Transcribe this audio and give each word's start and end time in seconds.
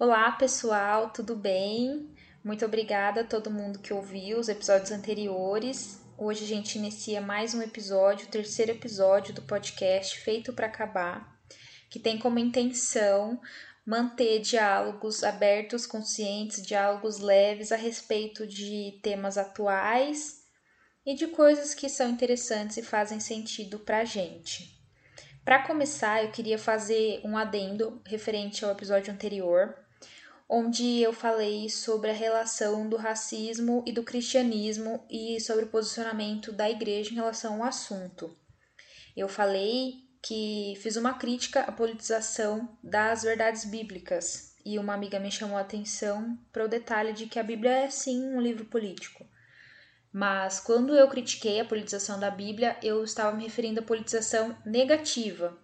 Olá, 0.00 0.30
pessoal, 0.30 1.10
tudo 1.10 1.34
bem? 1.34 2.14
Muito 2.44 2.64
obrigada 2.64 3.22
a 3.22 3.24
todo 3.24 3.50
mundo 3.50 3.80
que 3.80 3.92
ouviu 3.92 4.38
os 4.38 4.48
episódios 4.48 4.92
anteriores. 4.92 6.00
Hoje 6.16 6.44
a 6.44 6.46
gente 6.46 6.78
inicia 6.78 7.20
mais 7.20 7.52
um 7.52 7.60
episódio, 7.60 8.28
o 8.28 8.30
terceiro 8.30 8.70
episódio 8.70 9.34
do 9.34 9.42
podcast 9.42 10.16
Feito 10.20 10.52
para 10.52 10.68
Acabar, 10.68 11.36
que 11.90 11.98
tem 11.98 12.16
como 12.16 12.38
intenção 12.38 13.40
manter 13.84 14.38
diálogos 14.38 15.24
abertos, 15.24 15.84
conscientes, 15.84 16.64
diálogos 16.64 17.18
leves 17.18 17.72
a 17.72 17.76
respeito 17.76 18.46
de 18.46 19.00
temas 19.02 19.36
atuais 19.36 20.44
e 21.04 21.16
de 21.16 21.26
coisas 21.26 21.74
que 21.74 21.88
são 21.88 22.08
interessantes 22.08 22.76
e 22.76 22.84
fazem 22.84 23.18
sentido 23.18 23.80
para 23.80 23.98
a 23.98 24.04
gente. 24.04 24.78
Para 25.44 25.66
começar, 25.66 26.22
eu 26.22 26.30
queria 26.30 26.56
fazer 26.56 27.20
um 27.24 27.36
adendo 27.36 28.00
referente 28.06 28.64
ao 28.64 28.70
episódio 28.70 29.12
anterior, 29.12 29.74
onde 30.48 31.00
eu 31.00 31.12
falei 31.12 31.68
sobre 31.68 32.10
a 32.10 32.14
relação 32.14 32.88
do 32.88 32.96
racismo 32.96 33.84
e 33.86 33.92
do 33.92 34.02
cristianismo 34.02 35.04
e 35.10 35.38
sobre 35.40 35.66
o 35.66 35.68
posicionamento 35.68 36.50
da 36.50 36.70
igreja 36.70 37.10
em 37.10 37.16
relação 37.16 37.56
ao 37.56 37.64
assunto. 37.64 38.34
Eu 39.16 39.28
falei 39.28 40.08
que 40.22 40.74
fiz 40.80 40.96
uma 40.96 41.14
crítica 41.14 41.60
à 41.60 41.72
politização 41.72 42.76
das 42.82 43.22
verdades 43.22 43.64
bíblicas 43.64 44.54
e 44.64 44.78
uma 44.78 44.94
amiga 44.94 45.20
me 45.20 45.30
chamou 45.30 45.56
a 45.56 45.60
atenção 45.60 46.38
para 46.52 46.64
o 46.64 46.68
detalhe 46.68 47.12
de 47.12 47.26
que 47.26 47.38
a 47.38 47.42
Bíblia 47.42 47.70
é 47.70 47.90
sim 47.90 48.22
um 48.34 48.40
livro 48.40 48.64
político. 48.64 49.26
Mas 50.12 50.58
quando 50.60 50.94
eu 50.94 51.08
critiquei 51.08 51.60
a 51.60 51.64
politização 51.64 52.18
da 52.18 52.30
Bíblia, 52.30 52.76
eu 52.82 53.04
estava 53.04 53.36
me 53.36 53.44
referindo 53.44 53.80
à 53.80 53.82
politização 53.82 54.56
negativa, 54.64 55.56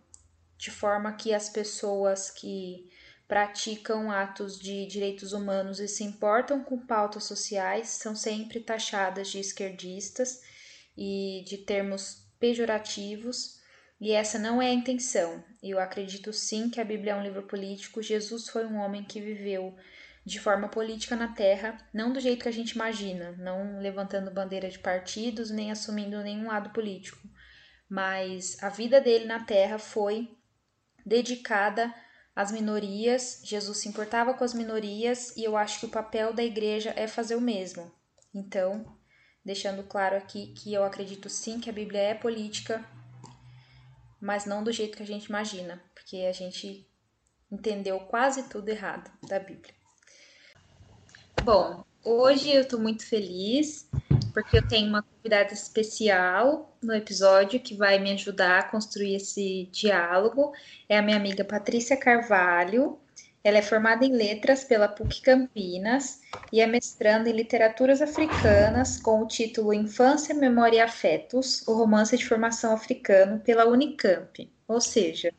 de 0.56 0.70
forma 0.70 1.12
que 1.12 1.32
as 1.34 1.48
pessoas 1.48 2.30
que 2.30 2.88
praticam 3.26 4.10
atos 4.10 4.58
de 4.58 4.86
direitos 4.86 5.32
humanos 5.32 5.80
e 5.80 5.88
se 5.88 6.04
importam 6.04 6.62
com 6.62 6.78
pautas 6.78 7.24
sociais 7.24 7.88
são 7.88 8.14
sempre 8.14 8.60
taxadas 8.60 9.30
de 9.30 9.40
esquerdistas 9.40 10.42
e 10.96 11.42
de 11.46 11.58
termos 11.58 12.24
pejorativos, 12.38 13.58
e 14.00 14.12
essa 14.12 14.38
não 14.38 14.60
é 14.60 14.68
a 14.68 14.74
intenção. 14.74 15.42
Eu 15.62 15.78
acredito 15.78 16.32
sim 16.32 16.68
que 16.68 16.80
a 16.80 16.84
Bíblia 16.84 17.12
é 17.12 17.16
um 17.16 17.22
livro 17.22 17.44
político. 17.44 18.02
Jesus 18.02 18.48
foi 18.48 18.66
um 18.66 18.76
homem 18.76 19.02
que 19.02 19.20
viveu 19.20 19.74
de 20.24 20.38
forma 20.38 20.68
política 20.68 21.16
na 21.16 21.28
Terra, 21.28 21.78
não 21.92 22.12
do 22.12 22.20
jeito 22.20 22.42
que 22.42 22.48
a 22.48 22.52
gente 22.52 22.72
imagina, 22.72 23.32
não 23.32 23.78
levantando 23.78 24.30
bandeira 24.30 24.68
de 24.68 24.78
partidos 24.78 25.50
nem 25.50 25.70
assumindo 25.70 26.22
nenhum 26.22 26.48
lado 26.48 26.70
político, 26.70 27.28
mas 27.88 28.62
a 28.62 28.70
vida 28.70 29.00
dele 29.00 29.26
na 29.26 29.44
Terra 29.44 29.78
foi 29.78 30.34
dedicada 31.04 31.94
às 32.34 32.50
minorias. 32.50 33.40
Jesus 33.44 33.78
se 33.78 33.88
importava 33.88 34.34
com 34.34 34.44
as 34.44 34.54
minorias 34.54 35.36
e 35.36 35.44
eu 35.44 35.56
acho 35.56 35.80
que 35.80 35.86
o 35.86 35.90
papel 35.90 36.32
da 36.32 36.42
igreja 36.42 36.92
é 36.96 37.06
fazer 37.06 37.36
o 37.36 37.40
mesmo. 37.40 37.90
Então, 38.34 38.96
deixando 39.44 39.82
claro 39.84 40.16
aqui 40.16 40.52
que 40.54 40.72
eu 40.72 40.84
acredito 40.84 41.28
sim 41.28 41.60
que 41.60 41.70
a 41.70 41.72
Bíblia 41.72 42.00
é 42.00 42.14
política, 42.14 42.84
mas 44.20 44.46
não 44.46 44.64
do 44.64 44.72
jeito 44.72 44.96
que 44.96 45.02
a 45.02 45.06
gente 45.06 45.26
imagina, 45.26 45.82
porque 45.94 46.16
a 46.18 46.32
gente 46.32 46.88
entendeu 47.50 48.00
quase 48.00 48.48
tudo 48.48 48.68
errado 48.68 49.10
da 49.28 49.38
Bíblia. 49.38 49.74
Bom, 51.44 51.84
hoje 52.02 52.50
eu 52.50 52.62
estou 52.62 52.80
muito 52.80 53.06
feliz 53.06 53.88
porque 54.34 54.58
eu 54.58 54.66
tenho 54.66 54.88
uma 54.88 55.02
convidada 55.02 55.54
especial 55.54 56.76
no 56.82 56.92
episódio 56.92 57.60
que 57.60 57.76
vai 57.76 58.00
me 58.00 58.12
ajudar 58.12 58.58
a 58.58 58.62
construir 58.64 59.14
esse 59.14 59.68
diálogo. 59.70 60.52
É 60.88 60.98
a 60.98 61.02
minha 61.02 61.16
amiga 61.16 61.44
Patrícia 61.44 61.96
Carvalho. 61.96 62.98
Ela 63.44 63.58
é 63.58 63.62
formada 63.62 64.04
em 64.04 64.12
letras 64.12 64.64
pela 64.64 64.88
PUC 64.88 65.20
Campinas 65.20 66.20
e 66.50 66.60
é 66.60 66.66
mestranda 66.66 67.30
em 67.30 67.32
literaturas 67.32 68.02
africanas 68.02 69.00
com 69.00 69.22
o 69.22 69.28
título 69.28 69.72
Infância, 69.72 70.34
Memória 70.34 70.78
e 70.78 70.80
Afetos, 70.80 71.66
o 71.68 71.74
romance 71.74 72.16
de 72.16 72.26
formação 72.26 72.72
africano 72.72 73.38
pela 73.40 73.66
Unicamp. 73.66 74.50
Ou 74.66 74.80
seja, 74.80 75.32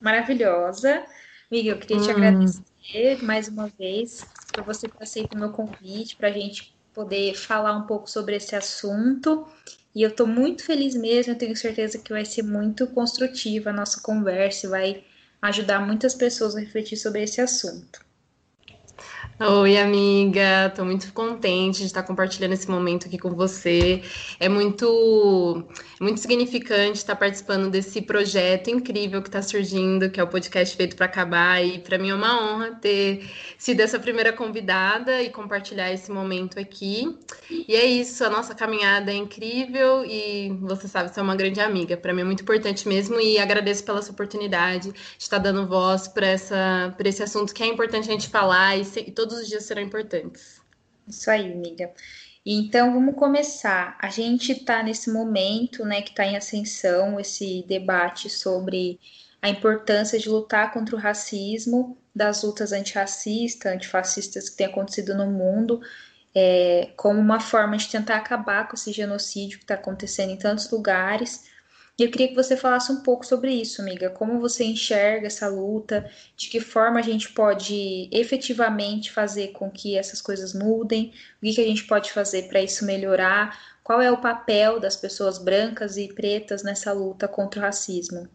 maravilhosa. 0.00 1.04
Amiga, 1.50 1.70
eu 1.70 1.78
queria 1.78 2.02
te 2.02 2.08
hum. 2.08 2.10
agradecer 2.10 3.22
mais 3.22 3.48
uma 3.48 3.68
vez 3.68 4.26
por 4.52 4.64
você 4.64 4.88
ter 4.88 5.02
aceito 5.02 5.34
o 5.34 5.38
meu 5.38 5.50
convite 5.50 6.16
para 6.16 6.28
a 6.28 6.32
gente 6.32 6.73
poder 6.94 7.34
falar 7.34 7.76
um 7.76 7.86
pouco 7.86 8.08
sobre 8.08 8.36
esse 8.36 8.54
assunto. 8.54 9.46
E 9.94 10.02
eu 10.02 10.10
estou 10.10 10.26
muito 10.26 10.64
feliz 10.64 10.94
mesmo, 10.94 11.32
eu 11.32 11.38
tenho 11.38 11.56
certeza 11.56 11.98
que 11.98 12.12
vai 12.12 12.24
ser 12.24 12.42
muito 12.42 12.86
construtiva 12.88 13.70
a 13.70 13.72
nossa 13.72 14.00
conversa 14.00 14.66
e 14.66 14.70
vai 14.70 15.04
ajudar 15.42 15.80
muitas 15.80 16.14
pessoas 16.14 16.56
a 16.56 16.60
refletir 16.60 16.96
sobre 16.96 17.22
esse 17.22 17.40
assunto. 17.40 18.03
Oi, 19.40 19.76
amiga, 19.78 20.68
estou 20.68 20.84
muito 20.84 21.12
contente 21.12 21.80
de 21.80 21.86
estar 21.86 22.04
compartilhando 22.04 22.52
esse 22.52 22.70
momento 22.70 23.08
aqui 23.08 23.18
com 23.18 23.30
você. 23.30 24.00
É 24.38 24.48
muito, 24.48 25.64
muito 26.00 26.20
significante 26.20 26.98
estar 26.98 27.16
participando 27.16 27.68
desse 27.68 28.00
projeto 28.00 28.70
incrível 28.70 29.20
que 29.20 29.28
está 29.28 29.42
surgindo, 29.42 30.08
que 30.08 30.20
é 30.20 30.22
o 30.22 30.28
podcast 30.28 30.76
Feito 30.76 30.94
para 30.94 31.06
Acabar. 31.06 31.60
E 31.64 31.80
para 31.80 31.98
mim 31.98 32.10
é 32.10 32.14
uma 32.14 32.40
honra 32.40 32.78
ter 32.80 33.28
sido 33.58 33.80
essa 33.80 33.98
primeira 33.98 34.32
convidada 34.32 35.20
e 35.20 35.28
compartilhar 35.30 35.92
esse 35.92 36.12
momento 36.12 36.60
aqui. 36.60 37.18
E 37.50 37.74
é 37.74 37.84
isso, 37.84 38.24
a 38.24 38.30
nossa 38.30 38.54
caminhada 38.54 39.10
é 39.10 39.16
incrível 39.16 40.04
e 40.04 40.56
você 40.60 40.86
sabe, 40.86 41.12
você 41.12 41.18
é 41.18 41.22
uma 41.24 41.34
grande 41.34 41.58
amiga. 41.58 41.96
Para 41.96 42.14
mim 42.14 42.20
é 42.20 42.24
muito 42.24 42.42
importante 42.44 42.86
mesmo 42.86 43.20
e 43.20 43.36
agradeço 43.40 43.82
pela 43.82 44.00
sua 44.00 44.12
oportunidade 44.12 44.92
de 44.92 44.98
estar 45.18 45.38
dando 45.38 45.66
voz 45.66 46.06
para 46.06 46.34
esse 47.04 47.20
assunto 47.20 47.52
que 47.52 47.64
é 47.64 47.66
importante 47.66 48.08
a 48.08 48.12
gente 48.12 48.28
falar 48.28 48.76
e, 48.78 48.82
e 49.08 49.23
todos 49.24 49.38
os 49.38 49.48
dias 49.48 49.64
serão 49.64 49.80
importantes. 49.80 50.60
Isso 51.08 51.30
aí, 51.30 51.50
amiga. 51.50 51.90
Então 52.44 52.92
vamos 52.92 53.14
começar. 53.14 53.96
A 53.98 54.10
gente 54.10 54.52
está 54.52 54.82
nesse 54.82 55.10
momento, 55.10 55.82
né, 55.82 56.02
que 56.02 56.10
está 56.10 56.26
em 56.26 56.36
ascensão 56.36 57.18
esse 57.18 57.64
debate 57.66 58.28
sobre 58.28 59.00
a 59.40 59.48
importância 59.48 60.18
de 60.18 60.28
lutar 60.28 60.72
contra 60.74 60.94
o 60.94 60.98
racismo, 60.98 61.96
das 62.14 62.42
lutas 62.42 62.70
antirracistas, 62.70 63.72
antifascistas 63.72 64.50
que 64.50 64.56
têm 64.58 64.66
acontecido 64.66 65.14
no 65.14 65.26
mundo, 65.26 65.80
é, 66.34 66.90
como 66.94 67.18
uma 67.18 67.40
forma 67.40 67.78
de 67.78 67.88
tentar 67.88 68.16
acabar 68.16 68.68
com 68.68 68.74
esse 68.74 68.92
genocídio 68.92 69.58
que 69.58 69.64
está 69.64 69.74
acontecendo 69.74 70.32
em 70.32 70.36
tantos 70.36 70.70
lugares 70.70 71.44
e 71.96 72.02
eu 72.02 72.10
queria 72.10 72.26
que 72.26 72.34
você 72.34 72.56
falasse 72.56 72.90
um 72.90 73.02
pouco 73.02 73.24
sobre 73.24 73.52
isso, 73.52 73.80
amiga. 73.80 74.10
Como 74.10 74.40
você 74.40 74.64
enxerga 74.64 75.28
essa 75.28 75.46
luta? 75.46 76.10
De 76.36 76.48
que 76.48 76.58
forma 76.58 76.98
a 76.98 77.02
gente 77.02 77.30
pode 77.32 78.08
efetivamente 78.10 79.12
fazer 79.12 79.48
com 79.52 79.70
que 79.70 79.96
essas 79.96 80.20
coisas 80.20 80.52
mudem? 80.52 81.12
O 81.40 81.46
que, 81.46 81.60
a 81.60 81.64
gente 81.64 81.84
pode 81.84 82.10
fazer 82.10 82.48
para 82.48 82.60
isso 82.60 82.84
melhorar? 82.84 83.56
Qual 83.84 84.02
é 84.02 84.10
o 84.10 84.20
papel 84.20 84.80
das 84.80 84.96
pessoas 84.96 85.38
brancas 85.38 85.96
e 85.96 86.08
pretas 86.08 86.64
nessa 86.64 86.92
luta 86.92 87.28
contra 87.28 87.60
o 87.60 87.62
racismo? 87.62 88.28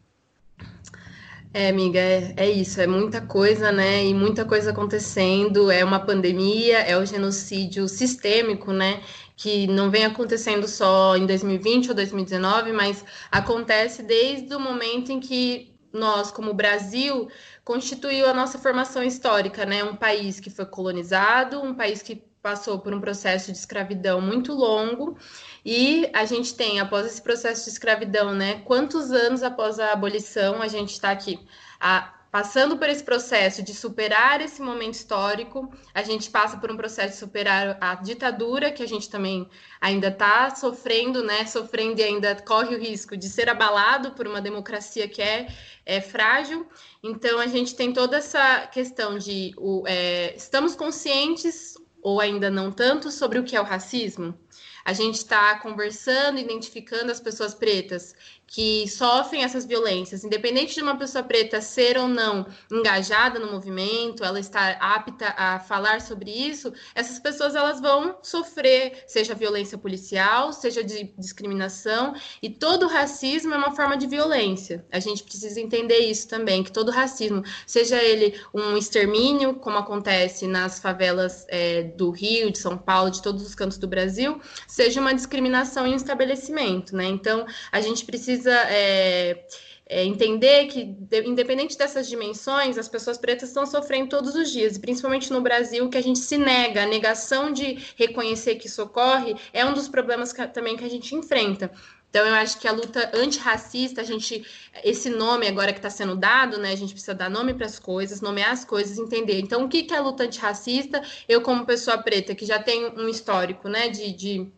É, 1.54 1.68
amiga, 1.68 2.00
é, 2.00 2.34
é, 2.38 2.50
isso, 2.50 2.80
é 2.80 2.88
muita 2.88 3.20
coisa, 3.20 3.72
né? 3.72 4.06
E 4.06 4.14
muita 4.14 4.46
coisa 4.46 4.70
acontecendo. 4.70 5.70
É 5.70 5.84
uma 5.84 6.00
pandemia, 6.00 6.80
é 6.80 6.96
o 6.96 7.06
genocídio 7.06 7.90
sistêmico, 7.90 8.72
né? 8.72 9.02
Que 9.40 9.68
não 9.68 9.90
vem 9.90 10.04
acontecendo 10.04 10.68
só 10.68 11.16
em 11.16 11.26
2020 11.26 11.88
ou 11.88 11.96
2019, 11.96 12.74
mas 12.74 13.06
acontece 13.32 14.04
desde 14.04 14.54
o 14.54 14.60
momento 14.60 15.14
em 15.14 15.20
que 15.22 15.74
nós, 15.94 16.30
como 16.30 16.54
Brasil, 16.54 17.30
constituiu 17.64 18.28
a 18.28 18.34
nossa 18.34 18.60
formação 18.60 19.02
histórica, 19.02 19.66
né? 19.66 19.82
Um 19.82 19.96
país 19.96 20.42
que 20.42 20.50
foi 20.50 20.66
colonizado, 20.66 21.62
um 21.62 21.74
país 21.74 22.02
que 22.02 22.22
passou 22.42 22.80
por 22.80 22.94
um 22.94 23.00
processo 23.00 23.50
de 23.50 23.58
escravidão 23.58 24.20
muito 24.20 24.54
longo 24.54 25.18
e 25.64 26.10
a 26.14 26.26
gente 26.26 26.54
tem, 26.54 26.82
após 26.82 27.06
esse 27.06 27.22
processo 27.22 27.64
de 27.64 27.70
escravidão, 27.70 28.34
né? 28.34 28.60
Quantos 28.66 29.10
anos 29.10 29.42
após 29.42 29.80
a 29.80 29.94
abolição 29.94 30.62
a 30.62 30.68
gente 30.68 30.92
está 30.92 31.12
aqui? 31.12 31.40
A 31.80 32.14
passando 32.32 32.78
por 32.78 32.88
esse 32.90 33.04
processo 33.04 33.64
de 33.64 33.74
superar 33.74 34.40
esse 34.42 34.62
momento 34.62 34.94
histórico, 34.94 35.72
a 35.94 36.04
gente 36.04 36.30
passa 36.30 36.58
por 36.58 36.72
um 36.72 36.78
processo 36.78 37.14
de 37.14 37.20
superar 37.20 37.78
a 37.82 37.96
ditadura, 37.96 38.72
que 38.72 38.84
a 38.84 38.88
gente 38.88 39.10
também 39.10 39.50
ainda 39.82 40.10
está 40.10 40.54
sofrendo, 40.54 41.24
né? 41.24 41.46
Sofrendo 41.46 42.00
e 42.00 42.04
ainda 42.04 42.36
corre 42.36 42.76
o 42.76 42.80
risco 42.80 43.18
de 43.18 43.28
ser 43.28 43.50
abalado 43.50 44.12
por 44.12 44.28
uma 44.28 44.42
democracia 44.42 45.08
que 45.08 45.22
é, 45.22 45.48
é 45.86 46.00
frágil. 46.00 46.68
Então, 47.02 47.40
a 47.40 47.48
gente 47.48 47.76
tem 47.76 47.92
toda 47.92 48.18
essa 48.18 48.68
questão 48.68 49.18
de 49.18 49.54
o, 49.58 49.84
é, 49.88 50.36
estamos 50.36 50.76
conscientes, 50.76 51.76
ou 52.02 52.20
ainda 52.20 52.50
não 52.50 52.72
tanto, 52.72 53.12
sobre 53.12 53.40
o 53.40 53.44
que 53.44 53.56
é 53.56 53.62
o 53.62 53.66
racismo. 53.66 54.38
A 54.86 54.94
gente 54.94 55.16
está 55.16 55.60
conversando, 55.60 56.40
identificando 56.40 57.12
as 57.12 57.20
pessoas 57.20 57.54
pretas 57.54 58.16
que 58.50 58.88
sofrem 58.88 59.44
essas 59.44 59.64
violências, 59.64 60.24
independente 60.24 60.74
de 60.74 60.82
uma 60.82 60.98
pessoa 60.98 61.24
preta 61.24 61.62
ser 61.62 61.98
ou 62.00 62.08
não 62.08 62.48
engajada 62.72 63.38
no 63.38 63.52
movimento, 63.52 64.24
ela 64.24 64.40
estar 64.40 64.76
apta 64.80 65.36
a 65.38 65.60
falar 65.60 66.02
sobre 66.02 66.32
isso, 66.32 66.74
essas 66.96 67.20
pessoas 67.20 67.54
elas 67.54 67.80
vão 67.80 68.18
sofrer, 68.24 69.04
seja 69.06 69.36
violência 69.36 69.78
policial, 69.78 70.52
seja 70.52 70.84
de 70.84 71.14
discriminação, 71.18 72.16
e 72.42 72.50
todo 72.50 72.88
racismo 72.88 73.54
é 73.54 73.58
uma 73.58 73.76
forma 73.76 73.96
de 73.96 74.08
violência. 74.08 74.84
A 74.92 75.00
gente 75.00 75.24
precisa 75.24 75.62
entender 75.62 76.00
isso 76.00 76.28
também, 76.28 76.64
que 76.64 76.72
todo 76.72 76.90
racismo, 76.90 77.44
seja 77.68 78.02
ele 78.02 78.40
um 78.52 78.76
extermínio, 78.76 79.56
como 79.56 79.78
acontece 79.78 80.48
nas 80.48 80.80
favelas 80.80 81.46
é, 81.50 81.84
do 81.84 82.10
Rio, 82.10 82.52
de 82.52 82.58
São 82.58 82.78
Paulo, 82.78 83.12
de 83.12 83.22
todos 83.22 83.46
os 83.46 83.54
cantos 83.54 83.78
do 83.78 83.88
Brasil, 83.88 84.42
seja 84.68 85.00
uma 85.00 85.14
discriminação 85.14 85.86
em 85.86 85.94
um 85.94 85.96
estabelecimento, 85.96 86.96
né? 86.96 87.06
Então, 87.06 87.46
a 87.72 87.80
gente 87.80 88.06
precisa 88.06 88.39
é, 88.46 89.46
é, 89.90 90.06
entender 90.06 90.68
que, 90.68 90.84
de, 90.84 91.24
independente 91.24 91.76
dessas 91.78 92.08
dimensões, 92.08 92.78
as 92.78 92.88
pessoas 92.88 93.18
pretas 93.18 93.50
estão 93.50 93.66
sofrendo 93.66 94.10
todos 94.10 94.36
os 94.36 94.52
dias, 94.52 94.78
principalmente 94.78 95.32
no 95.34 95.42
Brasil, 95.42 95.90
que 95.90 95.98
a 95.98 96.04
gente 96.04 96.20
se 96.20 96.38
nega, 96.38 96.84
a 96.84 96.86
negação 96.86 97.52
de 97.52 97.80
reconhecer 97.96 98.56
que 98.56 98.68
isso 98.68 98.84
ocorre 98.84 99.36
é 99.52 99.66
um 99.66 99.74
dos 99.74 99.90
problemas 99.90 100.32
que, 100.32 100.46
também 100.48 100.78
que 100.78 100.86
a 100.86 100.90
gente 100.90 101.16
enfrenta. 101.16 101.72
Então, 102.10 102.26
eu 102.26 102.34
acho 102.34 102.60
que 102.60 102.68
a 102.68 102.72
luta 102.72 103.12
antirracista, 103.14 104.02
a 104.02 104.04
gente, 104.04 104.44
esse 104.84 105.10
nome 105.12 105.48
agora 105.48 105.72
que 105.72 105.78
está 105.78 105.92
sendo 105.92 106.16
dado, 106.16 106.58
né? 106.58 106.72
A 106.72 106.76
gente 106.76 106.92
precisa 106.92 107.14
dar 107.14 107.30
nome 107.30 107.54
para 107.54 107.68
as 107.68 107.78
coisas, 107.78 108.20
nomear 108.20 108.52
as 108.52 108.66
coisas, 108.66 108.98
entender. 108.98 109.40
Então, 109.40 109.66
o 109.66 109.70
que, 109.70 109.84
que 109.84 109.94
é 109.94 109.98
a 109.98 110.02
luta 110.02 110.24
antirracista? 110.24 111.04
Eu, 111.28 111.42
como 111.42 111.68
pessoa 111.68 112.00
preta, 112.00 112.34
que 112.34 112.48
já 112.48 112.58
tenho 112.58 113.00
um 113.00 113.08
histórico, 113.08 113.70
né, 113.70 113.90
de, 113.90 114.12
de 114.12 114.52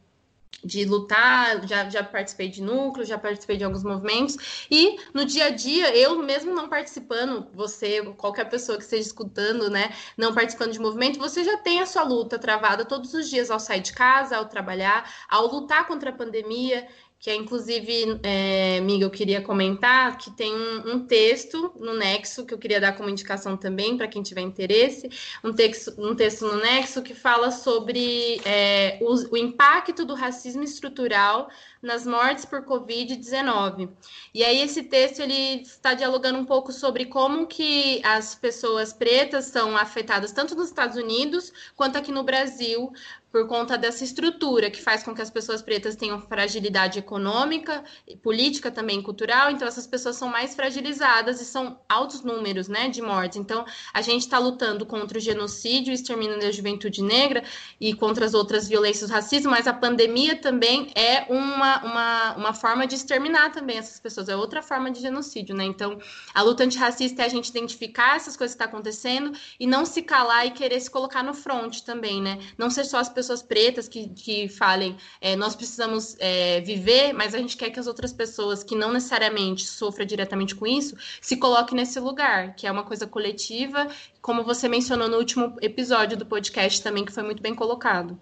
de 0.63 0.85
lutar, 0.85 1.65
já, 1.67 1.89
já 1.89 2.03
participei 2.03 2.47
de 2.47 2.61
núcleo, 2.61 3.05
já 3.05 3.17
participei 3.17 3.57
de 3.57 3.63
alguns 3.63 3.83
movimentos, 3.83 4.67
e 4.69 4.97
no 5.13 5.25
dia 5.25 5.45
a 5.45 5.49
dia, 5.49 5.95
eu 5.95 6.17
mesmo 6.19 6.53
não 6.53 6.69
participando, 6.69 7.47
você, 7.53 8.03
qualquer 8.17 8.49
pessoa 8.49 8.77
que 8.77 8.83
esteja 8.83 9.07
escutando, 9.07 9.69
né, 9.69 9.93
não 10.15 10.33
participando 10.33 10.71
de 10.71 10.79
movimento, 10.79 11.17
você 11.19 11.43
já 11.43 11.57
tem 11.57 11.81
a 11.81 11.85
sua 11.85 12.03
luta 12.03 12.37
travada 12.37 12.85
todos 12.85 13.13
os 13.13 13.29
dias 13.29 13.49
ao 13.49 13.59
sair 13.59 13.81
de 13.81 13.93
casa, 13.93 14.37
ao 14.37 14.45
trabalhar, 14.45 15.11
ao 15.29 15.47
lutar 15.47 15.87
contra 15.87 16.11
a 16.11 16.13
pandemia 16.13 16.87
que 17.21 17.29
é 17.29 17.35
inclusive, 17.35 18.19
é, 18.23 18.79
amiga, 18.79 19.05
eu 19.05 19.09
queria 19.11 19.43
comentar 19.43 20.17
que 20.17 20.31
tem 20.31 20.51
um, 20.55 20.93
um, 20.93 21.05
texto 21.05 21.71
no 21.79 21.93
Nexo 21.93 22.47
que 22.47 22.51
eu 22.51 22.57
queria 22.57 22.81
dar 22.81 22.97
como 22.97 23.09
indicação 23.09 23.55
também 23.55 23.95
para 23.95 24.07
quem 24.07 24.23
tiver 24.23 24.41
interesse, 24.41 25.07
um 25.43 25.53
texto, 25.53 25.93
um 25.99 26.15
texto 26.15 26.47
no 26.47 26.57
Nexo 26.57 27.03
que 27.03 27.13
fala 27.13 27.51
sobre 27.51 28.41
é, 28.43 28.97
o, 28.99 29.33
o 29.33 29.37
impacto 29.37 30.03
do 30.03 30.15
racismo 30.15 30.63
estrutural 30.63 31.47
nas 31.81 32.05
mortes 32.05 32.45
por 32.45 32.63
Covid-19. 32.63 33.89
E 34.33 34.43
aí 34.43 34.61
esse 34.61 34.83
texto 34.83 35.19
ele 35.19 35.61
está 35.61 35.93
dialogando 35.93 36.37
um 36.37 36.45
pouco 36.45 36.71
sobre 36.71 37.05
como 37.05 37.47
que 37.47 38.01
as 38.03 38.35
pessoas 38.35 38.93
pretas 38.93 39.45
são 39.45 39.75
afetadas 39.75 40.31
tanto 40.31 40.55
nos 40.55 40.67
Estados 40.67 40.95
Unidos 40.95 41.51
quanto 41.75 41.97
aqui 41.97 42.11
no 42.11 42.23
Brasil 42.23 42.93
por 43.31 43.47
conta 43.47 43.77
dessa 43.77 44.03
estrutura 44.03 44.69
que 44.69 44.81
faz 44.81 45.03
com 45.03 45.15
que 45.15 45.21
as 45.21 45.29
pessoas 45.29 45.61
pretas 45.61 45.95
tenham 45.95 46.19
fragilidade 46.19 46.99
econômica, 46.99 47.83
política 48.21 48.69
também 48.69 49.01
cultural, 49.01 49.49
então 49.49 49.67
essas 49.67 49.87
pessoas 49.87 50.17
são 50.17 50.27
mais 50.27 50.53
fragilizadas 50.53 51.39
e 51.39 51.45
são 51.45 51.79
altos 51.87 52.21
números, 52.21 52.67
né, 52.67 52.89
de 52.89 53.01
mortes. 53.01 53.37
Então 53.37 53.65
a 53.93 54.01
gente 54.01 54.23
está 54.23 54.37
lutando 54.37 54.85
contra 54.85 55.17
o 55.17 55.21
genocídio, 55.21 55.91
o 55.91 55.95
extermínio 55.95 56.39
da 56.39 56.51
juventude 56.51 57.01
negra 57.01 57.43
e 57.79 57.93
contra 57.93 58.25
as 58.25 58.33
outras 58.33 58.67
violências 58.67 59.09
do 59.09 59.13
racismo, 59.13 59.49
mas 59.49 59.65
a 59.65 59.73
pandemia 59.73 60.35
também 60.35 60.91
é 60.93 61.25
uma, 61.29 61.70
uma, 61.79 62.35
uma 62.35 62.53
forma 62.53 62.85
de 62.85 62.95
exterminar 62.95 63.51
também 63.51 63.77
essas 63.77 63.99
pessoas, 63.99 64.29
é 64.29 64.35
outra 64.35 64.61
forma 64.61 64.91
de 64.91 64.99
genocídio, 64.99 65.55
né? 65.55 65.63
Então 65.63 65.97
a 66.33 66.41
luta 66.41 66.63
antirracista 66.63 67.21
é 67.21 67.25
a 67.25 67.29
gente 67.29 67.49
identificar 67.49 68.15
essas 68.15 68.35
coisas 68.35 68.55
que 68.55 68.61
estão 68.61 68.71
tá 68.71 68.77
acontecendo 68.77 69.31
e 69.59 69.65
não 69.65 69.85
se 69.85 70.01
calar 70.01 70.45
e 70.45 70.51
querer 70.51 70.79
se 70.79 70.89
colocar 70.89 71.23
no 71.23 71.33
front 71.33 71.81
também, 71.81 72.21
né? 72.21 72.39
Não 72.57 72.69
ser 72.69 72.85
só 72.85 72.97
as 72.97 73.09
pessoas 73.09 73.41
pretas 73.41 73.87
que, 73.87 74.09
que 74.09 74.49
falem 74.49 74.97
é, 75.19 75.35
nós 75.35 75.55
precisamos 75.55 76.15
é, 76.19 76.61
viver, 76.61 77.13
mas 77.13 77.33
a 77.33 77.37
gente 77.37 77.55
quer 77.57 77.69
que 77.69 77.79
as 77.79 77.87
outras 77.87 78.11
pessoas 78.11 78.63
que 78.63 78.75
não 78.75 78.91
necessariamente 78.91 79.65
sofram 79.65 80.05
diretamente 80.05 80.55
com 80.55 80.67
isso 80.67 80.95
se 81.21 81.37
coloquem 81.37 81.77
nesse 81.77 81.99
lugar, 81.99 82.55
que 82.55 82.67
é 82.67 82.71
uma 82.71 82.83
coisa 82.83 83.07
coletiva, 83.07 83.87
como 84.21 84.43
você 84.43 84.67
mencionou 84.67 85.07
no 85.07 85.17
último 85.17 85.55
episódio 85.61 86.17
do 86.17 86.25
podcast 86.25 86.81
também, 86.81 87.05
que 87.05 87.11
foi 87.11 87.23
muito 87.23 87.41
bem 87.41 87.55
colocado. 87.55 88.19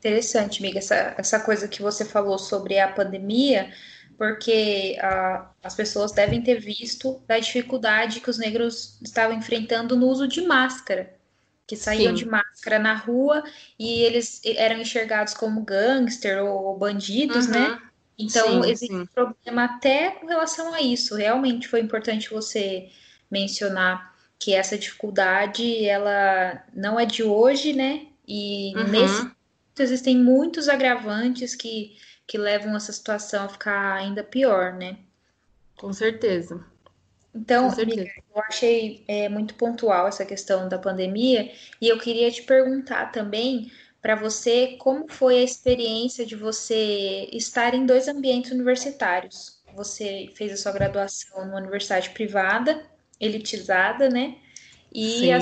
Interessante, 0.00 0.60
amiga, 0.60 0.78
essa, 0.78 1.14
essa 1.16 1.38
coisa 1.38 1.68
que 1.68 1.80
você 1.80 2.04
falou 2.04 2.38
sobre 2.38 2.80
a 2.80 2.88
pandemia, 2.88 3.72
porque 4.18 4.96
a, 5.00 5.50
as 5.62 5.74
pessoas 5.74 6.10
devem 6.10 6.42
ter 6.42 6.58
visto 6.58 7.22
da 7.26 7.38
dificuldade 7.38 8.20
que 8.20 8.30
os 8.30 8.38
negros 8.38 8.98
estavam 9.02 9.36
enfrentando 9.36 9.96
no 9.96 10.08
uso 10.08 10.26
de 10.26 10.42
máscara 10.42 11.14
que 11.70 11.76
saíam 11.76 12.16
Sim. 12.16 12.24
de 12.24 12.28
máscara 12.28 12.80
na 12.80 12.94
rua 12.94 13.44
e 13.78 14.02
eles 14.02 14.40
eram 14.44 14.80
enxergados 14.80 15.34
como 15.34 15.62
gangster 15.62 16.42
ou 16.44 16.76
bandidos, 16.76 17.46
né? 17.46 17.60
uhum. 17.60 17.70
né? 17.70 17.82
Então, 18.18 18.62
sim, 18.64 18.70
existe 18.70 18.92
sim. 18.92 19.00
um 19.02 19.06
problema 19.06 19.64
até 19.66 20.10
com 20.10 20.26
relação 20.26 20.74
a 20.74 20.82
isso. 20.82 21.14
Realmente 21.14 21.68
foi 21.68 21.78
importante 21.78 22.28
você 22.28 22.88
mencionar 23.30 24.12
que 24.36 24.52
essa 24.52 24.76
dificuldade, 24.76 25.86
ela 25.86 26.60
não 26.74 26.98
é 26.98 27.06
de 27.06 27.22
hoje, 27.22 27.72
né? 27.72 28.06
E 28.26 28.72
uhum. 28.76 28.88
nesse 28.88 29.30
existem 29.78 30.16
muitos 30.16 30.68
agravantes 30.68 31.54
que, 31.54 31.96
que 32.26 32.38
levam 32.38 32.76
essa 32.76 32.92
situação 32.92 33.44
a 33.44 33.48
ficar 33.48 33.94
ainda 33.94 34.22
pior, 34.22 34.72
né? 34.72 34.98
Com 35.76 35.92
certeza. 35.92 36.64
Então, 37.34 37.70
amiga, 37.70 38.02
eu 38.02 38.42
achei 38.42 39.04
é, 39.06 39.28
muito 39.28 39.54
pontual 39.54 40.08
essa 40.08 40.26
questão 40.26 40.68
da 40.68 40.78
pandemia 40.78 41.52
e 41.80 41.88
eu 41.88 41.98
queria 41.98 42.30
te 42.30 42.42
perguntar 42.42 43.12
também 43.12 43.70
para 44.02 44.16
você 44.16 44.76
como 44.78 45.06
foi 45.08 45.38
a 45.38 45.44
experiência 45.44 46.26
de 46.26 46.34
você 46.34 47.28
estar 47.32 47.74
em 47.74 47.86
dois 47.86 48.08
ambientes 48.08 48.50
universitários. 48.50 49.60
Você 49.76 50.30
fez 50.34 50.52
a 50.52 50.56
sua 50.56 50.72
graduação 50.72 51.44
numa 51.44 51.58
universidade 51.58 52.10
privada, 52.10 52.82
elitizada, 53.20 54.08
né? 54.08 54.36
E 54.92 55.30
a 55.30 55.38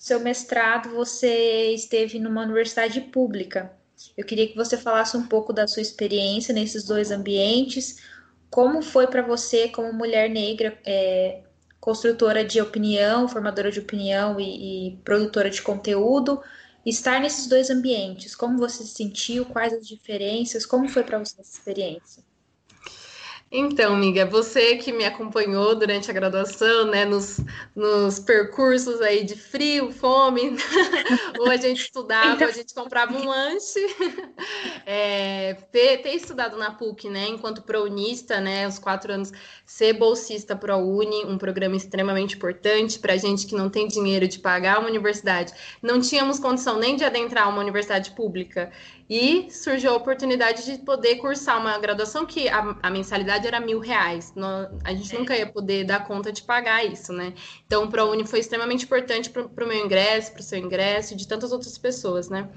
seu 0.00 0.18
mestrado 0.18 0.88
você 0.88 1.74
esteve 1.74 2.18
numa 2.18 2.42
universidade 2.42 3.02
pública. 3.02 3.70
Eu 4.16 4.24
queria 4.24 4.48
que 4.48 4.56
você 4.56 4.78
falasse 4.78 5.14
um 5.14 5.26
pouco 5.26 5.52
da 5.52 5.68
sua 5.68 5.82
experiência 5.82 6.54
nesses 6.54 6.84
dois 6.84 7.10
ambientes, 7.10 8.02
como 8.48 8.80
foi 8.80 9.06
para 9.06 9.20
você, 9.20 9.68
como 9.68 9.92
mulher 9.92 10.30
negra, 10.30 10.76
é, 10.86 11.42
construtora 11.78 12.42
de 12.42 12.62
opinião, 12.62 13.28
formadora 13.28 13.70
de 13.70 13.78
opinião 13.78 14.40
e, 14.40 14.94
e, 14.94 14.96
produtora 15.04 15.50
de 15.50 15.60
conteúdo, 15.60 16.42
estar 16.84 17.20
nesses 17.20 17.46
dois 17.46 17.68
ambientes? 17.68 18.34
Como 18.34 18.56
você 18.56 18.82
se 18.82 18.94
sentiu? 18.94 19.44
Quais 19.44 19.74
as 19.74 19.86
diferenças? 19.86 20.64
Como 20.64 20.88
foi 20.88 21.04
para 21.04 21.18
você 21.18 21.38
essa 21.38 21.58
experiência? 21.58 22.24
Então, 23.52 23.94
amiga, 23.94 24.24
você 24.24 24.76
que 24.76 24.92
me 24.92 25.04
acompanhou 25.04 25.74
durante 25.74 26.08
a 26.08 26.14
graduação, 26.14 26.86
né, 26.86 27.04
nos, 27.04 27.40
nos 27.74 28.20
percursos 28.20 29.00
aí 29.00 29.24
de 29.24 29.34
frio, 29.34 29.90
fome, 29.90 30.56
ou 31.36 31.50
a 31.50 31.56
gente 31.56 31.80
estudava, 31.80 32.34
então... 32.34 32.46
a 32.46 32.52
gente 32.52 32.72
comprava 32.72 33.12
um 33.12 33.26
lanche, 33.26 33.80
é, 34.86 35.54
ter, 35.72 35.98
ter, 35.98 36.14
estudado 36.14 36.56
na 36.56 36.70
PUC, 36.70 37.10
né, 37.10 37.26
enquanto 37.26 37.62
prounista, 37.62 38.40
né, 38.40 38.68
os 38.68 38.78
quatro 38.78 39.12
anos, 39.12 39.32
ser 39.66 39.94
bolsista 39.94 40.54
ProUni, 40.54 41.24
um 41.24 41.36
programa 41.36 41.74
extremamente 41.74 42.36
importante 42.36 43.00
para 43.00 43.16
gente 43.16 43.48
que 43.48 43.56
não 43.56 43.68
tem 43.68 43.88
dinheiro 43.88 44.28
de 44.28 44.38
pagar 44.38 44.78
uma 44.78 44.88
universidade, 44.88 45.52
não 45.82 46.00
tínhamos 46.00 46.38
condição 46.38 46.78
nem 46.78 46.94
de 46.94 47.02
adentrar 47.02 47.48
uma 47.48 47.60
universidade 47.60 48.12
pública, 48.12 48.70
e 49.10 49.50
surgiu 49.50 49.90
a 49.90 49.96
oportunidade 49.96 50.64
de 50.64 50.78
poder 50.78 51.16
cursar 51.16 51.60
uma 51.60 51.76
graduação 51.78 52.24
que 52.24 52.48
a, 52.48 52.76
a 52.80 52.88
mensalidade 52.88 53.44
era 53.44 53.58
mil 53.58 53.80
reais. 53.80 54.32
a 54.84 54.94
gente 54.94 55.16
é. 55.16 55.18
nunca 55.18 55.36
ia 55.36 55.46
poder 55.48 55.82
dar 55.82 56.06
conta 56.06 56.30
de 56.30 56.44
pagar 56.44 56.84
isso, 56.84 57.12
né? 57.12 57.34
Então, 57.66 57.82
o 57.82 57.88
ProUni 57.90 58.24
foi 58.24 58.38
extremamente 58.38 58.84
importante 58.84 59.28
para 59.28 59.42
o 59.42 59.68
meu 59.68 59.84
ingresso, 59.84 60.30
para 60.30 60.40
o 60.40 60.44
seu 60.44 60.60
ingresso 60.60 61.14
e 61.14 61.16
de 61.16 61.26
tantas 61.26 61.50
outras 61.50 61.76
pessoas, 61.76 62.28
né? 62.28 62.48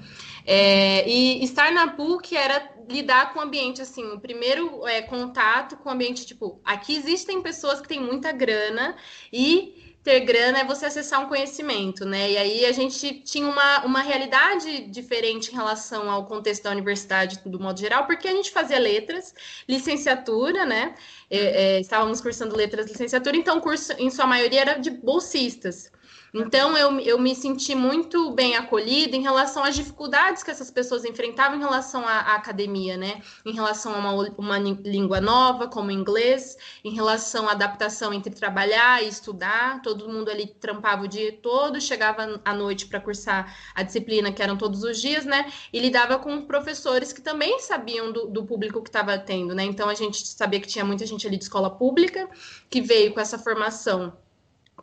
É, 0.46 1.08
e 1.08 1.42
estar 1.42 1.72
na 1.72 1.88
PUC 1.88 2.36
era 2.36 2.72
lidar 2.88 3.32
com 3.32 3.40
o 3.40 3.42
ambiente, 3.42 3.82
assim, 3.82 4.04
o 4.12 4.20
primeiro 4.20 4.86
é, 4.86 5.02
contato 5.02 5.76
com 5.78 5.88
o 5.88 5.92
ambiente, 5.92 6.24
tipo, 6.24 6.60
aqui 6.64 6.94
existem 6.94 7.42
pessoas 7.42 7.80
que 7.80 7.88
têm 7.88 8.00
muita 8.00 8.30
grana 8.30 8.94
e 9.32 9.83
ter 10.04 10.20
grana 10.20 10.58
é 10.58 10.64
você 10.64 10.84
acessar 10.84 11.22
um 11.22 11.28
conhecimento, 11.28 12.04
né? 12.04 12.32
E 12.32 12.36
aí 12.36 12.66
a 12.66 12.72
gente 12.72 13.20
tinha 13.20 13.48
uma, 13.48 13.86
uma 13.86 14.02
realidade 14.02 14.82
diferente 14.82 15.50
em 15.50 15.54
relação 15.54 16.10
ao 16.10 16.26
contexto 16.26 16.64
da 16.64 16.70
universidade, 16.70 17.40
do 17.46 17.58
modo 17.58 17.80
geral, 17.80 18.06
porque 18.06 18.28
a 18.28 18.32
gente 18.32 18.50
fazia 18.50 18.78
letras, 18.78 19.34
licenciatura, 19.66 20.66
né? 20.66 20.94
É, 21.30 21.38
é, 21.38 21.80
estávamos 21.80 22.20
cursando 22.20 22.54
letras 22.54 22.86
licenciatura, 22.86 23.34
então 23.34 23.56
o 23.56 23.62
curso, 23.62 23.94
em 23.94 24.10
sua 24.10 24.26
maioria, 24.26 24.60
era 24.60 24.74
de 24.74 24.90
bolsistas. 24.90 25.90
Então, 26.36 26.76
eu, 26.76 26.98
eu 26.98 27.16
me 27.16 27.32
senti 27.32 27.76
muito 27.76 28.32
bem 28.32 28.56
acolhida 28.56 29.14
em 29.14 29.22
relação 29.22 29.62
às 29.62 29.76
dificuldades 29.76 30.42
que 30.42 30.50
essas 30.50 30.68
pessoas 30.68 31.04
enfrentavam 31.04 31.56
em 31.56 31.60
relação 31.60 32.04
à, 32.08 32.12
à 32.12 32.34
academia, 32.34 32.96
né? 32.96 33.22
Em 33.46 33.52
relação 33.52 33.94
a 33.94 33.98
uma, 33.98 34.34
uma 34.36 34.58
língua 34.58 35.20
nova, 35.20 35.68
como 35.68 35.92
inglês, 35.92 36.56
em 36.82 36.92
relação 36.92 37.48
à 37.48 37.52
adaptação 37.52 38.12
entre 38.12 38.34
trabalhar 38.34 39.00
e 39.00 39.06
estudar. 39.06 39.80
Todo 39.80 40.08
mundo 40.08 40.28
ali 40.28 40.48
trampava 40.48 41.04
o 41.04 41.08
dia 41.08 41.30
todo, 41.40 41.80
chegava 41.80 42.40
à 42.44 42.52
noite 42.52 42.86
para 42.86 42.98
cursar 42.98 43.56
a 43.72 43.84
disciplina, 43.84 44.32
que 44.32 44.42
eram 44.42 44.56
todos 44.56 44.82
os 44.82 45.00
dias, 45.00 45.24
né? 45.24 45.52
E 45.72 45.78
lidava 45.78 46.18
com 46.18 46.46
professores 46.46 47.12
que 47.12 47.22
também 47.22 47.60
sabiam 47.60 48.10
do, 48.10 48.26
do 48.26 48.44
público 48.44 48.82
que 48.82 48.88
estava 48.88 49.16
tendo, 49.16 49.54
né? 49.54 49.62
Então, 49.62 49.88
a 49.88 49.94
gente 49.94 50.26
sabia 50.26 50.58
que 50.58 50.66
tinha 50.66 50.84
muita 50.84 51.06
gente 51.06 51.24
ali 51.28 51.36
de 51.36 51.44
escola 51.44 51.70
pública 51.70 52.28
que 52.68 52.80
veio 52.80 53.14
com 53.14 53.20
essa 53.20 53.38
formação 53.38 54.12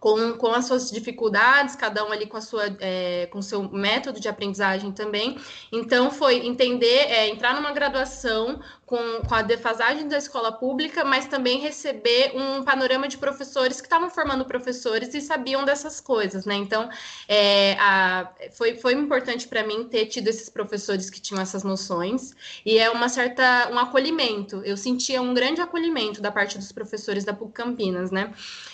com, 0.02 0.34
com 0.34 0.52
as 0.52 0.66
suas 0.66 0.90
dificuldades, 0.90 1.76
cada 1.76 2.04
um 2.04 2.12
ali 2.12 2.26
com 2.26 2.36
a 2.36 2.42
sua 2.42 2.76
é, 2.80 3.28
com 3.28 3.40
seu 3.40 3.70
método 3.70 4.20
de 4.20 4.28
aprendizagem 4.28 4.92
também. 4.92 5.38
Então 5.72 6.10
foi 6.10 6.38
entender, 6.48 7.06
é, 7.08 7.30
entrar 7.30 7.54
numa 7.54 7.72
graduação 7.72 8.60
com, 8.92 9.22
com 9.22 9.36
a 9.36 9.42
defasagem 9.42 10.08
da 10.08 10.18
escola 10.18 10.52
pública, 10.52 11.06
mas 11.06 11.28
também 11.28 11.60
receber 11.60 12.34
um 12.36 12.64
panorama 12.64 13.08
de 13.08 13.18
professores 13.18 13.80
que 13.80 13.86
estavam 13.86 14.10
formando 14.10 14.44
professores 14.44 15.14
e 15.14 15.22
sabiam 15.22 15.64
dessas 15.64 16.02
coisas, 16.02 16.46
né? 16.46 16.56
Então, 16.56 16.90
é, 17.26 17.78
a, 17.80 18.30
foi, 18.52 18.76
foi 18.76 18.94
importante 18.94 19.48
para 19.48 19.64
mim 19.64 19.86
ter 19.86 20.08
tido 20.08 20.28
esses 20.28 20.50
professores 20.50 21.10
que 21.12 21.22
tinham 21.22 21.42
essas 21.42 21.64
noções 21.64 22.34
e 22.66 22.80
é 22.80 22.90
uma 22.90 23.08
certa 23.08 23.70
um 23.72 23.78
acolhimento. 23.78 24.62
Eu 24.66 24.76
sentia 24.76 25.22
um 25.22 25.34
grande 25.34 25.62
acolhimento 25.62 26.22
da 26.22 26.32
parte 26.32 26.58
dos 26.58 26.72
professores 26.72 27.24
da 27.24 27.34
PUC 27.34 27.54
Campinas, 27.54 28.12
né? 28.12 28.34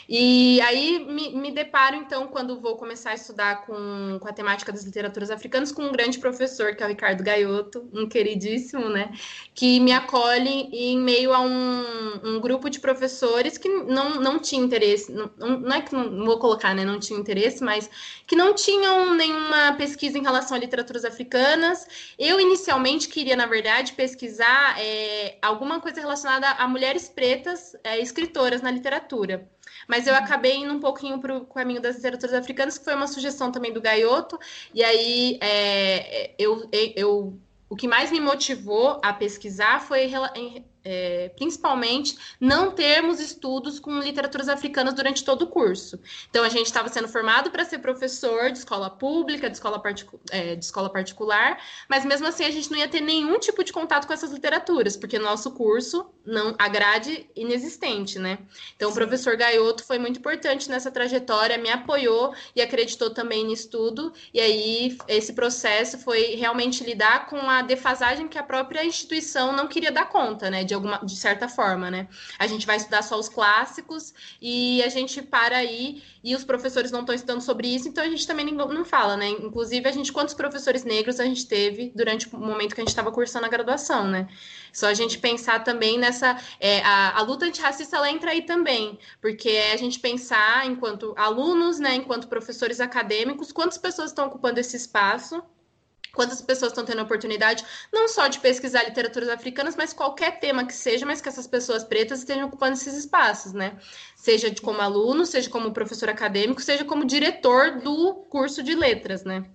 E 0.09 0.59
aí 0.61 1.05
me, 1.17 1.35
me 1.35 1.51
deparo, 1.51 1.95
então, 1.95 2.27
quando 2.27 2.61
vou 2.61 2.77
começar 2.77 3.09
a 3.09 3.15
estudar 3.15 3.65
com, 3.65 4.19
com 4.21 4.27
a 4.27 4.31
temática 4.31 4.71
das 4.71 4.83
literaturas 4.83 5.31
africanas, 5.31 5.71
com 5.71 5.81
um 5.81 5.91
grande 5.91 6.19
professor, 6.19 6.75
que 6.75 6.83
é 6.83 6.85
o 6.85 6.89
Ricardo 6.89 7.23
Gaiotto, 7.23 7.89
um 7.91 8.07
queridíssimo, 8.07 8.87
né? 8.87 9.11
Que 9.55 9.79
me 9.79 9.91
acolhe 9.91 10.69
em 10.71 10.99
meio 10.99 11.33
a 11.33 11.39
um, 11.39 12.35
um 12.35 12.39
grupo 12.39 12.69
de 12.69 12.79
professores 12.79 13.57
que 13.57 13.67
não, 13.67 14.21
não 14.21 14.37
tinha 14.37 14.63
interesse, 14.63 15.11
não, 15.11 15.31
não 15.37 15.73
é 15.73 15.81
que 15.81 15.91
não, 15.91 16.03
não 16.03 16.25
vou 16.27 16.37
colocar, 16.37 16.75
né, 16.75 16.85
não 16.85 16.99
tinha 16.99 17.19
interesse, 17.19 17.63
mas 17.63 17.89
que 18.27 18.35
não 18.35 18.53
tinham 18.53 19.15
nenhuma 19.15 19.73
pesquisa 19.73 20.19
em 20.19 20.21
relação 20.21 20.55
a 20.55 20.59
literaturas 20.59 21.03
africanas. 21.03 21.87
Eu, 22.19 22.39
inicialmente, 22.39 23.07
queria, 23.09 23.35
na 23.35 23.47
verdade, 23.47 23.93
pesquisar 23.93 24.79
é, 24.79 25.39
alguma 25.41 25.81
coisa 25.81 25.99
relacionada 25.99 26.47
a 26.51 26.67
mulheres 26.67 27.09
pretas 27.09 27.75
é, 27.83 27.99
escritoras 27.99 28.61
na 28.61 28.69
literatura. 28.69 29.49
Mas 29.87 30.07
eu 30.07 30.15
acabei 30.15 30.55
indo 30.55 30.73
um 30.73 30.79
pouquinho 30.79 31.19
para 31.19 31.35
o 31.35 31.45
caminho 31.45 31.81
das 31.81 31.97
literaturas 31.97 32.33
africanas, 32.33 32.77
que 32.77 32.85
foi 32.85 32.95
uma 32.95 33.07
sugestão 33.07 33.51
também 33.51 33.73
do 33.73 33.81
Gaioto, 33.81 34.39
e 34.73 34.83
aí 34.83 35.37
é, 35.41 36.31
eu, 36.37 36.69
eu 36.95 37.39
o 37.69 37.75
que 37.75 37.87
mais 37.87 38.11
me 38.11 38.19
motivou 38.19 38.99
a 39.03 39.11
pesquisar 39.11 39.81
foi 39.81 40.09
é, 40.89 41.29
principalmente 41.35 42.17
não 42.39 42.71
termos 42.71 43.19
estudos 43.19 43.77
com 43.77 43.99
literaturas 43.99 44.47
africanas 44.47 44.93
durante 44.93 45.21
todo 45.21 45.41
o 45.41 45.47
curso. 45.47 45.99
Então, 46.29 46.45
a 46.45 46.49
gente 46.49 46.67
estava 46.67 46.87
sendo 46.87 47.09
formado 47.09 47.51
para 47.51 47.65
ser 47.65 47.79
professor 47.79 48.49
de 48.51 48.59
escola 48.59 48.89
pública, 48.89 49.49
de 49.49 49.57
escola, 49.57 49.79
particu 49.79 50.17
é, 50.31 50.55
de 50.55 50.63
escola 50.63 50.89
particular, 50.89 51.61
mas 51.89 52.05
mesmo 52.05 52.25
assim 52.25 52.45
a 52.45 52.49
gente 52.49 52.71
não 52.71 52.77
ia 52.77 52.87
ter 52.87 53.01
nenhum 53.01 53.37
tipo 53.37 53.65
de 53.65 53.73
contato 53.73 54.07
com 54.07 54.13
essas 54.13 54.31
literaturas, 54.31 54.95
porque 54.95 55.19
no 55.19 55.25
nosso 55.25 55.51
curso 55.51 56.09
não 56.25 56.55
a 56.57 56.69
grade 56.69 57.29
inexistente, 57.35 58.17
né? 58.17 58.39
Então, 58.77 58.89
Sim. 58.89 58.93
o 58.93 58.95
professor 58.95 59.35
Gaioto 59.35 59.83
foi 59.83 59.99
muito 59.99 60.19
importante 60.19 60.69
nessa 60.69 60.89
trajetória, 60.89 61.57
me 61.57 61.69
apoiou 61.69 62.33
e 62.55 62.61
acreditou 62.61 63.09
também 63.09 63.45
nisso 63.45 63.69
tudo, 63.69 64.13
e 64.33 64.39
aí 64.39 64.97
esse 65.09 65.33
processo 65.33 65.97
foi 65.97 66.35
realmente 66.35 66.81
lidar 66.81 67.27
com 67.27 67.37
a 67.49 67.61
defasagem 67.61 68.29
que 68.29 68.37
a 68.37 68.43
própria 68.43 68.85
instituição 68.85 69.51
não 69.51 69.67
queria 69.67 69.91
dar 69.91 70.07
conta, 70.07 70.49
né? 70.49 70.63
De 70.63 70.76
alguma, 70.77 70.97
de 71.05 71.15
certa 71.15 71.49
forma, 71.49 71.91
né? 71.91 72.07
A 72.39 72.47
gente 72.47 72.65
vai 72.65 72.77
estudar 72.77 73.01
só 73.01 73.17
os 73.19 73.27
clássicos 73.27 74.13
e 74.41 74.81
a 74.83 74.89
gente 74.89 75.21
para 75.21 75.57
aí 75.57 76.01
e 76.23 76.35
os 76.35 76.43
professores 76.43 76.91
não 76.91 77.01
estão 77.01 77.15
estudando 77.15 77.41
sobre 77.41 77.67
isso, 77.67 77.87
então 77.87 78.03
a 78.03 78.07
gente 78.07 78.25
também 78.25 78.45
não, 78.51 78.85
fala, 78.85 79.17
né? 79.17 79.29
Inclusive, 79.29 79.87
a 79.87 79.91
gente, 79.91 80.11
quantos 80.11 80.33
professores 80.33 80.83
negros 80.83 81.19
a 81.19 81.25
gente 81.25 81.45
teve 81.47 81.91
durante 81.95 82.27
o 82.33 82.37
momento 82.39 82.75
que 82.75 82.81
a 82.81 82.83
gente 82.83 82.89
estava 82.89 83.11
cursando 83.11 83.45
a 83.45 83.49
graduação, 83.49 84.07
né? 84.07 84.27
Só 84.73 84.87
a 84.87 84.93
gente 84.93 85.17
pensar 85.17 85.63
também 85.63 85.97
nessa. 85.97 86.37
É, 86.59 86.81
a, 86.81 87.17
a 87.17 87.21
luta 87.21 87.45
antirracista 87.45 87.97
ela 87.97 88.11
entra 88.11 88.31
aí 88.31 88.43
também, 88.43 88.99
porque 89.21 89.49
é 89.49 89.73
a 89.73 89.77
gente 89.77 89.99
pensar 89.99 90.65
enquanto 90.65 91.13
alunos, 91.17 91.79
né, 91.79 91.95
enquanto 91.95 92.27
professores 92.27 92.79
acadêmicos, 92.79 93.51
quantas 93.51 93.77
pessoas 93.77 94.11
estão 94.11 94.27
ocupando 94.27 94.59
esse 94.59 94.77
espaço 94.77 95.43
quantas 96.17 96.41
pessoas 96.41 96.71
estão 96.71 96.83
tendo 96.83 96.99
a 96.99 97.03
oportunidade 97.03 97.63
não 97.93 98.07
só 98.07 98.27
de 98.27 98.39
pesquisar 98.39 98.83
literaturas 98.83 99.29
africanas, 99.29 99.75
mas 99.75 99.93
qualquer 99.93 100.39
tema 100.39 100.65
que 100.65 100.73
seja, 100.73 101.05
mas 101.05 101.21
que 101.21 101.29
essas 101.29 101.45
pessoas 101.45 101.83
pretas 101.83 102.19
estejam 102.19 102.47
ocupando 102.47 102.73
esses 102.73 102.95
espaços, 102.95 103.53
né? 103.53 103.77
Seja 104.15 104.53
como 104.61 104.81
aluno, 104.81 105.27
seja 105.27 105.47
como 105.47 105.71
professor 105.71 106.09
acadêmico, 106.09 106.59
seja 106.59 106.83
como 106.83 107.05
diretor 107.05 107.79
do 107.79 108.15
curso 108.29 108.63
de 108.63 108.73
letras, 108.73 109.23
né? 109.23 109.45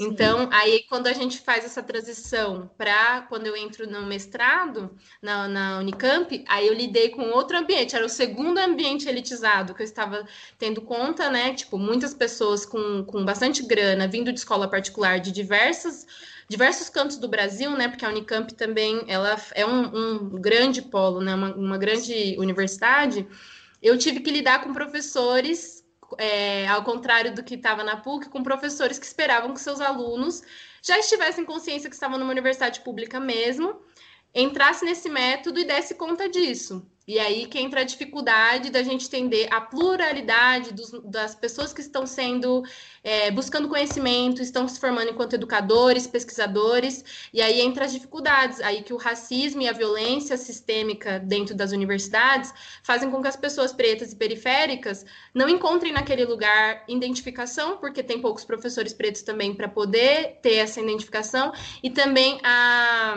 Então, 0.00 0.48
aí 0.50 0.84
quando 0.88 1.06
a 1.06 1.12
gente 1.12 1.38
faz 1.40 1.64
essa 1.64 1.82
transição 1.82 2.70
para 2.78 3.22
quando 3.22 3.46
eu 3.46 3.56
entro 3.56 3.88
no 3.88 4.06
mestrado 4.06 4.90
na, 5.20 5.46
na, 5.48 5.78
Unicamp, 5.78 6.44
aí 6.48 6.66
eu 6.66 6.74
lidei 6.74 7.10
com 7.10 7.30
outro 7.30 7.58
ambiente, 7.58 7.94
era 7.94 8.04
o 8.04 8.08
segundo 8.08 8.58
ambiente 8.58 9.08
elitizado 9.08 9.74
que 9.74 9.82
eu 9.82 9.84
estava 9.84 10.26
tendo 10.58 10.80
conta, 10.80 11.28
né? 11.30 11.54
Tipo, 11.54 11.78
muitas 11.78 12.14
pessoas 12.14 12.64
com, 12.64 13.04
com 13.04 13.24
bastante 13.24 13.62
grana 13.62 14.08
vindo 14.08 14.32
de 14.32 14.38
escola 14.38 14.68
particular 14.68 15.20
de 15.20 15.30
diversas 15.30 16.06
diversos 16.48 16.90
cantos 16.90 17.16
do 17.16 17.28
Brasil, 17.28 17.70
né? 17.70 17.88
Porque 17.88 18.04
a 18.04 18.08
Unicamp 18.10 18.52
também 18.54 19.02
ela 19.06 19.40
é 19.54 19.64
um, 19.64 19.84
um 19.96 20.40
grande 20.40 20.82
polo, 20.82 21.20
né? 21.20 21.34
Uma, 21.34 21.54
uma 21.54 21.78
grande 21.78 22.36
universidade. 22.38 23.26
Eu 23.82 23.96
tive 23.96 24.20
que 24.20 24.30
lidar 24.30 24.62
com 24.62 24.72
professores 24.72 25.81
é, 26.18 26.66
ao 26.68 26.82
contrário 26.84 27.34
do 27.34 27.42
que 27.42 27.54
estava 27.54 27.82
na 27.82 27.96
PUC, 27.96 28.28
com 28.28 28.42
professores 28.42 28.98
que 28.98 29.06
esperavam 29.06 29.54
que 29.54 29.60
seus 29.60 29.80
alunos 29.80 30.42
já 30.82 30.98
estivessem 30.98 31.44
consciência 31.44 31.88
que 31.88 31.94
estavam 31.94 32.18
numa 32.18 32.30
universidade 32.30 32.80
pública 32.80 33.20
mesmo, 33.20 33.80
entrasse 34.34 34.84
nesse 34.84 35.08
método 35.08 35.60
e 35.60 35.64
desse 35.64 35.94
conta 35.94 36.28
disso. 36.28 36.86
E 37.06 37.18
aí 37.18 37.46
que 37.46 37.58
entra 37.58 37.80
a 37.80 37.84
dificuldade 37.84 38.70
da 38.70 38.82
gente 38.82 39.06
entender 39.06 39.48
a 39.50 39.60
pluralidade 39.60 40.72
dos, 40.72 40.90
das 41.04 41.34
pessoas 41.34 41.72
que 41.72 41.80
estão 41.80 42.06
sendo 42.06 42.62
é, 43.02 43.30
buscando 43.30 43.68
conhecimento, 43.68 44.40
estão 44.40 44.68
se 44.68 44.78
formando 44.78 45.10
enquanto 45.10 45.34
educadores, 45.34 46.06
pesquisadores, 46.06 47.28
e 47.32 47.42
aí 47.42 47.60
entra 47.60 47.86
as 47.86 47.92
dificuldades, 47.92 48.60
aí 48.60 48.82
que 48.82 48.92
o 48.92 48.96
racismo 48.96 49.62
e 49.62 49.68
a 49.68 49.72
violência 49.72 50.36
sistêmica 50.36 51.18
dentro 51.18 51.56
das 51.56 51.72
universidades 51.72 52.54
fazem 52.84 53.10
com 53.10 53.20
que 53.20 53.28
as 53.28 53.36
pessoas 53.36 53.72
pretas 53.72 54.12
e 54.12 54.16
periféricas 54.16 55.04
não 55.34 55.48
encontrem 55.48 55.92
naquele 55.92 56.24
lugar 56.24 56.84
identificação, 56.86 57.78
porque 57.78 58.02
tem 58.02 58.20
poucos 58.20 58.44
professores 58.44 58.92
pretos 58.92 59.22
também 59.22 59.54
para 59.54 59.68
poder 59.68 60.38
ter 60.40 60.54
essa 60.54 60.80
identificação, 60.80 61.52
e 61.82 61.90
também 61.90 62.38
a 62.44 63.16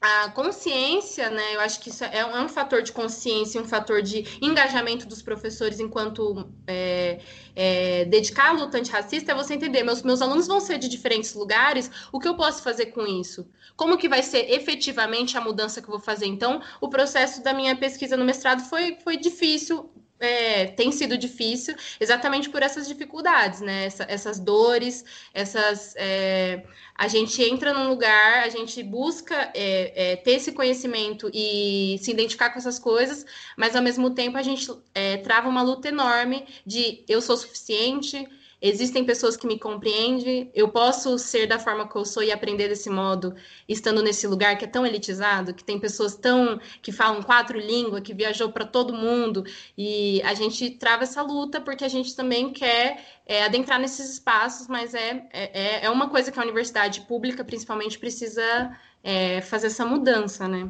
a 0.00 0.30
consciência, 0.30 1.28
né? 1.28 1.56
Eu 1.56 1.60
acho 1.60 1.80
que 1.80 1.90
isso 1.90 2.04
é 2.04 2.24
um, 2.24 2.36
é 2.36 2.40
um, 2.42 2.48
fator 2.48 2.82
de 2.82 2.92
consciência, 2.92 3.60
um 3.60 3.64
fator 3.64 4.00
de 4.00 4.24
engajamento 4.40 5.06
dos 5.06 5.22
professores 5.22 5.80
enquanto 5.80 6.48
é, 6.66 7.18
é, 7.56 8.04
dedicar 8.04 8.50
à 8.50 8.52
luta 8.52 8.78
antirracista 8.78 9.32
é 9.32 9.34
você 9.34 9.54
entender, 9.54 9.82
meus, 9.82 10.02
meus 10.02 10.22
alunos 10.22 10.46
vão 10.46 10.60
ser 10.60 10.78
de 10.78 10.88
diferentes 10.88 11.34
lugares, 11.34 11.90
o 12.12 12.20
que 12.20 12.28
eu 12.28 12.36
posso 12.36 12.62
fazer 12.62 12.86
com 12.86 13.06
isso? 13.06 13.48
Como 13.76 13.98
que 13.98 14.08
vai 14.08 14.22
ser 14.22 14.50
efetivamente 14.50 15.36
a 15.36 15.40
mudança 15.40 15.82
que 15.82 15.88
eu 15.88 15.92
vou 15.92 16.00
fazer? 16.00 16.26
Então, 16.26 16.62
o 16.80 16.88
processo 16.88 17.42
da 17.42 17.52
minha 17.52 17.76
pesquisa 17.76 18.16
no 18.16 18.24
mestrado 18.24 18.62
foi, 18.68 18.96
foi 19.02 19.16
difícil, 19.16 19.90
é, 20.20 20.66
tem 20.66 20.90
sido 20.90 21.16
difícil 21.16 21.74
exatamente 22.00 22.50
por 22.50 22.62
essas 22.62 22.88
dificuldades, 22.88 23.60
né? 23.60 23.86
Essa, 23.86 24.04
essas 24.08 24.38
dores, 24.38 25.04
essas. 25.32 25.94
É, 25.96 26.64
a 26.94 27.06
gente 27.06 27.40
entra 27.42 27.72
num 27.72 27.88
lugar, 27.88 28.42
a 28.42 28.48
gente 28.48 28.82
busca 28.82 29.52
é, 29.54 30.12
é 30.12 30.16
ter 30.16 30.32
esse 30.32 30.50
conhecimento 30.52 31.30
e 31.32 31.96
se 32.00 32.10
identificar 32.10 32.50
com 32.50 32.58
essas 32.58 32.78
coisas, 32.78 33.24
mas 33.56 33.76
ao 33.76 33.82
mesmo 33.82 34.10
tempo 34.10 34.36
a 34.36 34.42
gente 34.42 34.68
é, 34.92 35.18
trava 35.18 35.48
uma 35.48 35.62
luta 35.62 35.88
enorme 35.88 36.44
de 36.66 37.04
eu 37.08 37.22
sou 37.22 37.36
suficiente, 37.36 38.28
Existem 38.60 39.04
pessoas 39.04 39.36
que 39.36 39.46
me 39.46 39.56
compreendem, 39.56 40.50
eu 40.52 40.68
posso 40.68 41.16
ser 41.16 41.46
da 41.46 41.60
forma 41.60 41.88
que 41.88 41.94
eu 41.94 42.04
sou 42.04 42.24
e 42.24 42.32
aprender 42.32 42.68
desse 42.68 42.90
modo, 42.90 43.36
estando 43.68 44.02
nesse 44.02 44.26
lugar 44.26 44.58
que 44.58 44.64
é 44.64 44.68
tão 44.68 44.84
elitizado, 44.84 45.54
que 45.54 45.62
tem 45.62 45.78
pessoas 45.78 46.16
tão 46.16 46.58
que 46.82 46.90
falam 46.90 47.22
quatro 47.22 47.56
línguas, 47.56 48.02
que 48.02 48.12
viajou 48.12 48.50
para 48.50 48.64
todo 48.64 48.92
mundo, 48.92 49.44
e 49.76 50.20
a 50.22 50.34
gente 50.34 50.70
trava 50.70 51.04
essa 51.04 51.22
luta 51.22 51.60
porque 51.60 51.84
a 51.84 51.88
gente 51.88 52.16
também 52.16 52.52
quer 52.52 53.04
é, 53.24 53.44
adentrar 53.44 53.78
nesses 53.78 54.14
espaços, 54.14 54.66
mas 54.66 54.92
é, 54.92 55.28
é, 55.32 55.84
é 55.84 55.90
uma 55.90 56.10
coisa 56.10 56.32
que 56.32 56.40
a 56.40 56.42
universidade 56.42 57.02
pública, 57.02 57.44
principalmente, 57.44 57.96
precisa 57.96 58.76
é, 59.04 59.40
fazer 59.40 59.68
essa 59.68 59.86
mudança, 59.86 60.48
né? 60.48 60.68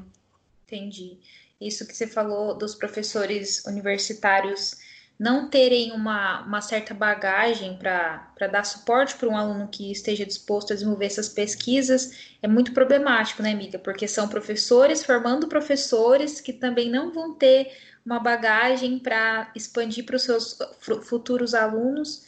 Entendi. 0.66 1.18
Isso 1.58 1.86
que 1.86 1.96
você 1.96 2.06
falou 2.06 2.54
dos 2.54 2.74
professores 2.74 3.64
universitários 3.64 4.76
não 5.18 5.48
terem 5.48 5.90
uma, 5.90 6.42
uma 6.42 6.60
certa 6.60 6.94
bagagem 6.94 7.76
para 7.76 8.46
dar 8.52 8.64
suporte 8.64 9.16
para 9.16 9.28
um 9.28 9.36
aluno 9.36 9.66
que 9.66 9.90
esteja 9.90 10.24
disposto 10.24 10.72
a 10.72 10.74
desenvolver 10.74 11.06
essas 11.06 11.28
pesquisas 11.28 12.28
é 12.40 12.46
muito 12.46 12.72
problemático, 12.72 13.42
né, 13.42 13.50
amiga? 13.50 13.78
Porque 13.78 14.06
são 14.06 14.28
professores 14.28 15.04
formando 15.04 15.48
professores 15.48 16.40
que 16.40 16.52
também 16.52 16.88
não 16.88 17.12
vão 17.12 17.34
ter 17.34 17.72
uma 18.06 18.20
bagagem 18.20 18.98
para 18.98 19.50
expandir 19.56 20.04
para 20.04 20.16
os 20.16 20.22
seus 20.22 20.56
futuros 21.02 21.52
alunos. 21.52 22.26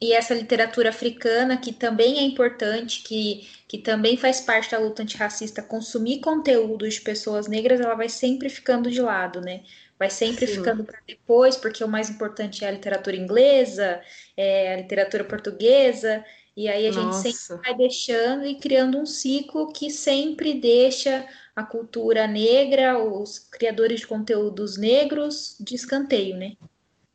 E 0.00 0.12
essa 0.12 0.34
literatura 0.34 0.90
africana, 0.90 1.56
que 1.56 1.72
também 1.72 2.18
é 2.18 2.22
importante, 2.22 3.02
que, 3.04 3.48
que 3.68 3.78
também 3.78 4.16
faz 4.16 4.40
parte 4.40 4.72
da 4.72 4.78
luta 4.78 5.02
antirracista, 5.02 5.62
consumir 5.62 6.20
conteúdo 6.20 6.86
de 6.86 7.00
pessoas 7.00 7.46
negras, 7.46 7.80
ela 7.80 7.94
vai 7.94 8.08
sempre 8.08 8.48
ficando 8.48 8.90
de 8.90 9.00
lado, 9.00 9.40
né? 9.40 9.62
Vai 9.98 10.10
sempre 10.10 10.46
Sim. 10.46 10.56
ficando 10.56 10.84
para 10.84 11.00
depois, 11.06 11.56
porque 11.56 11.84
o 11.84 11.88
mais 11.88 12.10
importante 12.10 12.64
é 12.64 12.68
a 12.68 12.72
literatura 12.72 13.16
inglesa, 13.16 14.00
é 14.36 14.74
a 14.74 14.76
literatura 14.76 15.24
portuguesa, 15.24 16.24
e 16.56 16.68
aí 16.68 16.86
a 16.86 16.92
Nossa. 16.92 17.22
gente 17.22 17.36
sempre 17.36 17.62
vai 17.64 17.76
deixando 17.76 18.46
e 18.46 18.58
criando 18.58 18.98
um 18.98 19.06
ciclo 19.06 19.72
que 19.72 19.90
sempre 19.90 20.54
deixa 20.54 21.26
a 21.54 21.62
cultura 21.64 22.26
negra, 22.26 22.98
os 22.98 23.38
criadores 23.38 24.00
de 24.00 24.06
conteúdos 24.06 24.76
negros 24.76 25.56
de 25.60 25.74
escanteio, 25.74 26.36
né? 26.36 26.52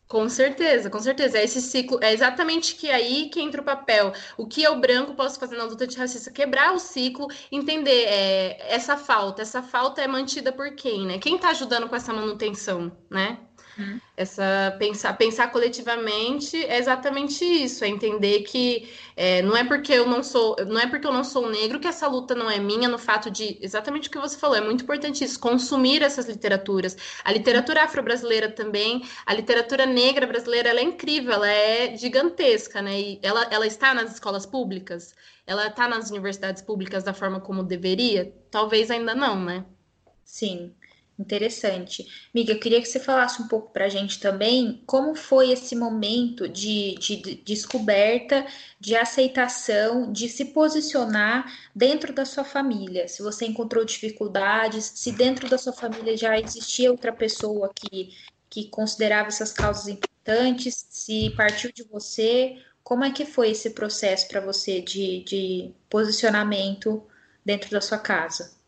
Com 0.10 0.28
certeza, 0.28 0.90
com 0.90 1.00
certeza. 1.00 1.38
É 1.38 1.44
esse 1.44 1.62
ciclo, 1.62 2.00
é 2.02 2.12
exatamente 2.12 2.76
que 2.76 2.90
aí 2.90 3.30
que 3.30 3.40
entra 3.40 3.62
o 3.62 3.64
papel. 3.64 4.12
O 4.38 4.48
que 4.48 4.64
eu 4.64 4.80
branco 4.80 5.14
posso 5.16 5.40
fazer 5.40 5.56
na 5.56 5.64
luta 5.66 5.84
antirracista? 5.86 6.32
Quebrar 6.32 6.74
o 6.74 6.80
ciclo, 6.80 7.28
entender 7.52 8.06
é, 8.08 8.74
essa 8.74 8.98
falta. 8.98 9.44
Essa 9.44 9.62
falta 9.62 10.02
é 10.02 10.08
mantida 10.08 10.52
por 10.52 10.76
quem, 10.76 11.06
né? 11.06 11.20
Quem 11.20 11.36
está 11.36 11.50
ajudando 11.52 11.88
com 11.88 11.96
essa 11.96 12.12
manutenção, 12.12 12.92
né? 13.10 13.49
Uhum. 13.80 14.00
Essa 14.18 14.76
pensar, 14.78 15.14
pensar 15.14 15.48
coletivamente 15.52 16.58
é 16.66 16.78
exatamente 16.78 17.46
isso, 17.46 17.86
é 17.86 17.88
entender 17.88 18.42
que 18.42 18.90
é, 19.16 19.42
não 19.42 19.56
é 19.56 19.64
porque 19.64 19.94
eu 19.94 20.06
não 20.06 20.22
sou, 20.22 20.58
não 20.68 20.78
é 20.78 20.86
porque 20.86 21.08
eu 21.08 21.14
não 21.14 21.24
sou 21.24 21.50
negro 21.50 21.80
que 21.80 21.88
essa 21.88 22.06
luta 22.06 22.36
não 22.36 22.52
é 22.52 22.60
minha, 22.60 22.90
no 22.90 22.98
fato 22.98 23.32
de 23.32 23.58
exatamente 23.62 24.10
o 24.10 24.12
que 24.12 24.18
você 24.18 24.38
falou, 24.38 24.58
é 24.58 24.62
muito 24.62 24.84
importante 24.84 25.24
isso, 25.24 25.40
consumir 25.40 26.02
essas 26.02 26.28
literaturas. 26.28 26.98
A 27.24 27.32
literatura 27.32 27.84
afro-brasileira 27.84 28.52
também, 28.52 29.02
a 29.26 29.34
literatura 29.34 29.86
negra 29.86 30.28
brasileira, 30.28 30.70
ela 30.70 30.82
é 30.82 30.84
incrível, 30.84 31.34
ela 31.34 31.48
é 31.50 31.96
gigantesca, 31.96 32.82
né? 32.82 33.00
E 33.00 33.20
ela, 33.24 33.48
ela 33.50 33.66
está 33.66 33.94
nas 33.94 34.12
escolas 34.12 34.46
públicas, 34.46 35.16
ela 35.48 35.68
está 35.68 35.88
nas 35.88 36.10
universidades 36.10 36.62
públicas 36.62 37.04
da 37.04 37.14
forma 37.14 37.40
como 37.40 37.64
deveria? 37.64 38.34
Talvez 38.52 38.92
ainda 38.92 39.16
não, 39.16 39.42
né? 39.42 39.66
Sim. 40.26 40.76
Interessante. 41.20 42.08
Miga, 42.34 42.54
eu 42.54 42.60
queria 42.62 42.80
que 42.82 42.88
você 42.88 42.98
falasse 42.98 43.42
um 43.42 43.48
pouco 43.50 43.74
para 43.74 43.86
a 43.86 43.90
gente 43.90 44.22
também 44.22 44.82
como 44.86 45.14
foi 45.14 45.52
esse 45.52 45.76
momento 45.76 46.48
de, 46.48 46.96
de, 46.96 47.18
de, 47.18 47.36
descoberta, 47.44 48.48
de 48.80 48.96
aceitação, 48.96 50.14
de 50.14 50.30
se 50.30 50.46
posicionar 50.46 51.46
dentro 51.76 52.14
da 52.14 52.24
sua 52.24 52.46
família. 52.46 53.06
Se 53.10 53.22
você 53.22 53.46
encontrou 53.46 53.84
dificuldades, 53.84 54.86
se 54.96 55.12
dentro 55.12 55.50
da 55.50 55.58
sua 55.58 55.74
família 55.74 56.16
já 56.16 56.40
existia 56.40 56.90
outra 56.90 57.12
pessoa 57.12 57.70
que, 57.76 58.16
que 58.50 58.70
considerava 58.70 59.28
essas 59.28 59.52
causas 59.52 59.90
importantes, 59.90 60.88
se 60.90 61.32
partiu 61.36 61.70
de 61.74 61.84
você, 61.84 62.64
como 62.82 63.04
é 63.04 63.12
que 63.12 63.26
foi 63.26 63.52
esse 63.52 63.72
processo 63.72 64.26
para 64.30 64.40
você 64.40 64.82
de, 64.82 65.22
de 65.26 65.76
posicionamento 65.90 67.06
dentro 67.46 67.70
da 67.72 67.82
sua 67.82 67.98
casa? 68.00 68.59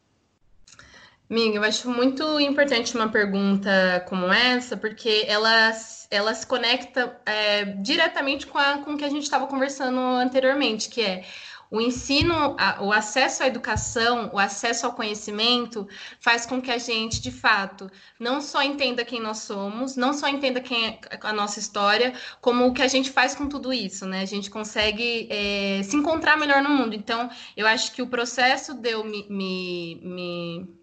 Miga, 1.31 1.55
eu 1.55 1.63
acho 1.63 1.89
muito 1.89 2.41
importante 2.41 2.93
uma 2.93 3.07
pergunta 3.07 4.05
como 4.09 4.25
essa, 4.33 4.75
porque 4.75 5.23
ela, 5.29 5.71
ela 6.09 6.33
se 6.35 6.45
conecta 6.45 7.17
é, 7.25 7.63
diretamente 7.63 8.45
com, 8.45 8.57
a, 8.57 8.79
com 8.79 8.95
o 8.95 8.97
que 8.97 9.05
a 9.05 9.09
gente 9.09 9.23
estava 9.23 9.47
conversando 9.47 9.97
anteriormente, 9.97 10.89
que 10.89 11.01
é 11.01 11.23
o 11.69 11.79
ensino, 11.79 12.57
o 12.81 12.91
acesso 12.91 13.43
à 13.43 13.47
educação, 13.47 14.29
o 14.33 14.37
acesso 14.37 14.85
ao 14.85 14.91
conhecimento 14.91 15.87
faz 16.19 16.45
com 16.45 16.61
que 16.61 16.69
a 16.69 16.77
gente, 16.77 17.21
de 17.21 17.31
fato, 17.31 17.89
não 18.19 18.41
só 18.41 18.61
entenda 18.61 19.05
quem 19.05 19.21
nós 19.21 19.37
somos, 19.37 19.95
não 19.95 20.11
só 20.11 20.27
entenda 20.27 20.59
quem 20.59 20.85
é 20.85 20.99
a 21.21 21.31
nossa 21.31 21.59
história, 21.59 22.13
como 22.41 22.67
o 22.67 22.73
que 22.73 22.81
a 22.81 22.89
gente 22.89 23.09
faz 23.09 23.33
com 23.33 23.47
tudo 23.47 23.71
isso, 23.71 24.05
né? 24.05 24.21
A 24.21 24.25
gente 24.25 24.49
consegue 24.49 25.29
é, 25.31 25.81
se 25.81 25.95
encontrar 25.95 26.35
melhor 26.35 26.61
no 26.61 26.71
mundo. 26.71 26.93
Então, 26.93 27.29
eu 27.55 27.65
acho 27.65 27.93
que 27.93 28.01
o 28.01 28.07
processo 28.07 28.73
de 28.73 28.91
eu 28.91 29.05
me, 29.05 29.25
me, 29.29 30.01
me 30.03 30.80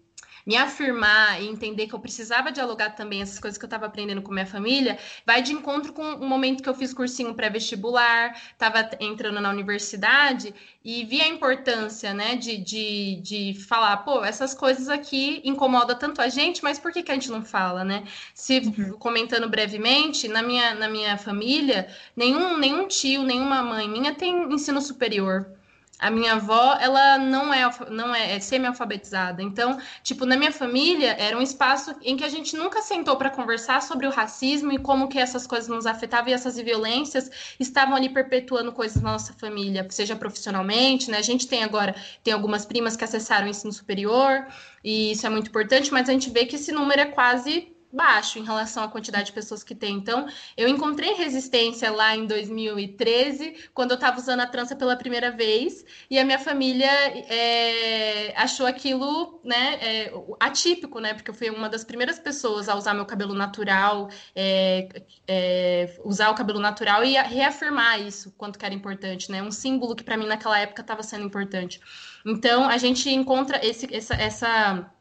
me 0.49 0.57
afirmar 0.57 1.39
e 1.39 1.47
entender 1.47 1.85
que 1.85 1.93
eu 1.93 1.99
precisava 1.99 2.51
dialogar 2.51 2.95
também 2.95 3.21
essas 3.21 3.37
coisas 3.37 3.55
que 3.55 3.63
eu 3.63 3.67
estava 3.67 3.85
aprendendo 3.85 4.19
com 4.23 4.33
minha 4.33 4.47
família, 4.47 4.97
vai 5.23 5.43
de 5.43 5.53
encontro 5.53 5.93
com 5.93 6.01
o 6.01 6.27
momento 6.27 6.63
que 6.63 6.67
eu 6.67 6.73
fiz 6.73 6.91
cursinho 6.91 7.35
pré-vestibular, 7.35 8.35
estava 8.51 8.89
entrando 8.99 9.39
na 9.39 9.51
universidade 9.51 10.51
e 10.83 11.05
vi 11.05 11.21
a 11.21 11.27
importância, 11.27 12.15
né, 12.15 12.35
de, 12.35 12.57
de, 12.57 13.21
de 13.21 13.53
falar, 13.67 13.97
pô, 13.97 14.25
essas 14.25 14.55
coisas 14.55 14.89
aqui 14.89 15.39
incomodam 15.45 15.95
tanto 15.95 16.19
a 16.19 16.27
gente, 16.29 16.63
mas 16.63 16.79
por 16.79 16.91
que, 16.91 17.03
que 17.03 17.11
a 17.11 17.13
gente 17.13 17.29
não 17.29 17.45
fala, 17.45 17.83
né? 17.83 18.05
Se, 18.33 18.57
uhum. 18.57 18.93
comentando 18.93 19.47
brevemente, 19.47 20.27
na 20.27 20.41
minha, 20.41 20.73
na 20.73 20.89
minha 20.89 21.15
família, 21.15 21.87
nenhum, 22.15 22.57
nenhum 22.57 22.87
tio, 22.87 23.21
nenhuma 23.21 23.61
mãe 23.61 23.87
minha 23.87 24.15
tem 24.15 24.51
ensino 24.51 24.81
superior. 24.81 25.58
A 25.99 26.09
minha 26.09 26.33
avó, 26.33 26.77
ela 26.79 27.17
não 27.17 27.53
é, 27.53 27.69
não 27.89 28.15
é, 28.15 28.35
é 28.35 28.39
semi-alfabetizada. 28.39 29.43
Então, 29.43 29.77
tipo, 30.01 30.25
na 30.25 30.37
minha 30.37 30.51
família, 30.51 31.15
era 31.19 31.37
um 31.37 31.41
espaço 31.41 31.93
em 32.01 32.15
que 32.15 32.23
a 32.23 32.29
gente 32.29 32.55
nunca 32.55 32.81
sentou 32.81 33.17
para 33.17 33.29
conversar 33.29 33.81
sobre 33.81 34.07
o 34.07 34.09
racismo 34.09 34.71
e 34.71 34.77
como 34.77 35.09
que 35.09 35.19
essas 35.19 35.45
coisas 35.45 35.67
nos 35.67 35.85
afetavam 35.85 36.29
e 36.29 36.33
essas 36.33 36.55
violências 36.57 37.29
estavam 37.59 37.95
ali 37.95 38.07
perpetuando 38.07 38.71
coisas 38.71 39.01
na 39.01 39.11
nossa 39.11 39.33
família, 39.33 39.85
seja 39.89 40.15
profissionalmente, 40.15 41.11
né? 41.11 41.17
A 41.17 41.21
gente 41.21 41.47
tem 41.47 41.63
agora, 41.63 41.93
tem 42.23 42.33
algumas 42.33 42.65
primas 42.65 42.95
que 42.95 43.03
acessaram 43.03 43.47
o 43.47 43.49
ensino 43.49 43.73
superior, 43.73 44.47
e 44.83 45.11
isso 45.11 45.27
é 45.27 45.29
muito 45.29 45.49
importante, 45.49 45.91
mas 45.91 46.07
a 46.07 46.13
gente 46.13 46.29
vê 46.29 46.45
que 46.45 46.55
esse 46.55 46.71
número 46.71 47.01
é 47.01 47.05
quase 47.05 47.75
baixo 47.91 48.37
em 48.37 48.43
relação 48.43 48.83
à 48.83 48.87
quantidade 48.87 49.27
de 49.27 49.31
pessoas 49.33 49.63
que 49.63 49.73
tem. 49.73 49.95
Então, 49.95 50.27
eu 50.55 50.67
encontrei 50.67 51.13
resistência 51.13 51.91
lá 51.91 52.15
em 52.15 52.25
2013, 52.25 53.69
quando 53.73 53.91
eu 53.91 53.95
estava 53.95 54.17
usando 54.17 54.41
a 54.41 54.47
trança 54.47 54.75
pela 54.75 54.95
primeira 54.95 55.31
vez, 55.31 55.83
e 56.09 56.19
a 56.19 56.25
minha 56.25 56.39
família 56.39 56.89
é, 57.27 58.33
achou 58.35 58.65
aquilo 58.65 59.39
né, 59.43 59.79
é, 59.81 60.13
atípico, 60.39 60.99
né? 60.99 61.13
Porque 61.13 61.31
eu 61.31 61.33
fui 61.33 61.49
uma 61.49 61.69
das 61.69 61.83
primeiras 61.83 62.19
pessoas 62.19 62.69
a 62.69 62.75
usar 62.75 62.93
meu 62.93 63.05
cabelo 63.05 63.33
natural, 63.33 64.09
é, 64.35 64.87
é 65.27 65.97
usar 66.03 66.29
o 66.29 66.35
cabelo 66.35 66.59
natural 66.59 67.03
e 67.03 67.13
reafirmar 67.13 67.99
isso, 68.01 68.33
quanto 68.37 68.59
que 68.59 68.65
era 68.65 68.73
importante, 68.73 69.31
né? 69.31 69.41
Um 69.41 69.51
símbolo 69.51 69.95
que 69.95 70.03
para 70.03 70.17
mim 70.17 70.27
naquela 70.27 70.59
época 70.59 70.81
estava 70.81 71.01
sendo 71.01 71.25
importante. 71.25 71.81
Então, 72.25 72.67
a 72.67 72.77
gente 72.77 73.09
encontra 73.09 73.65
esse, 73.65 73.93
essa, 73.93 74.13
essa 74.13 74.91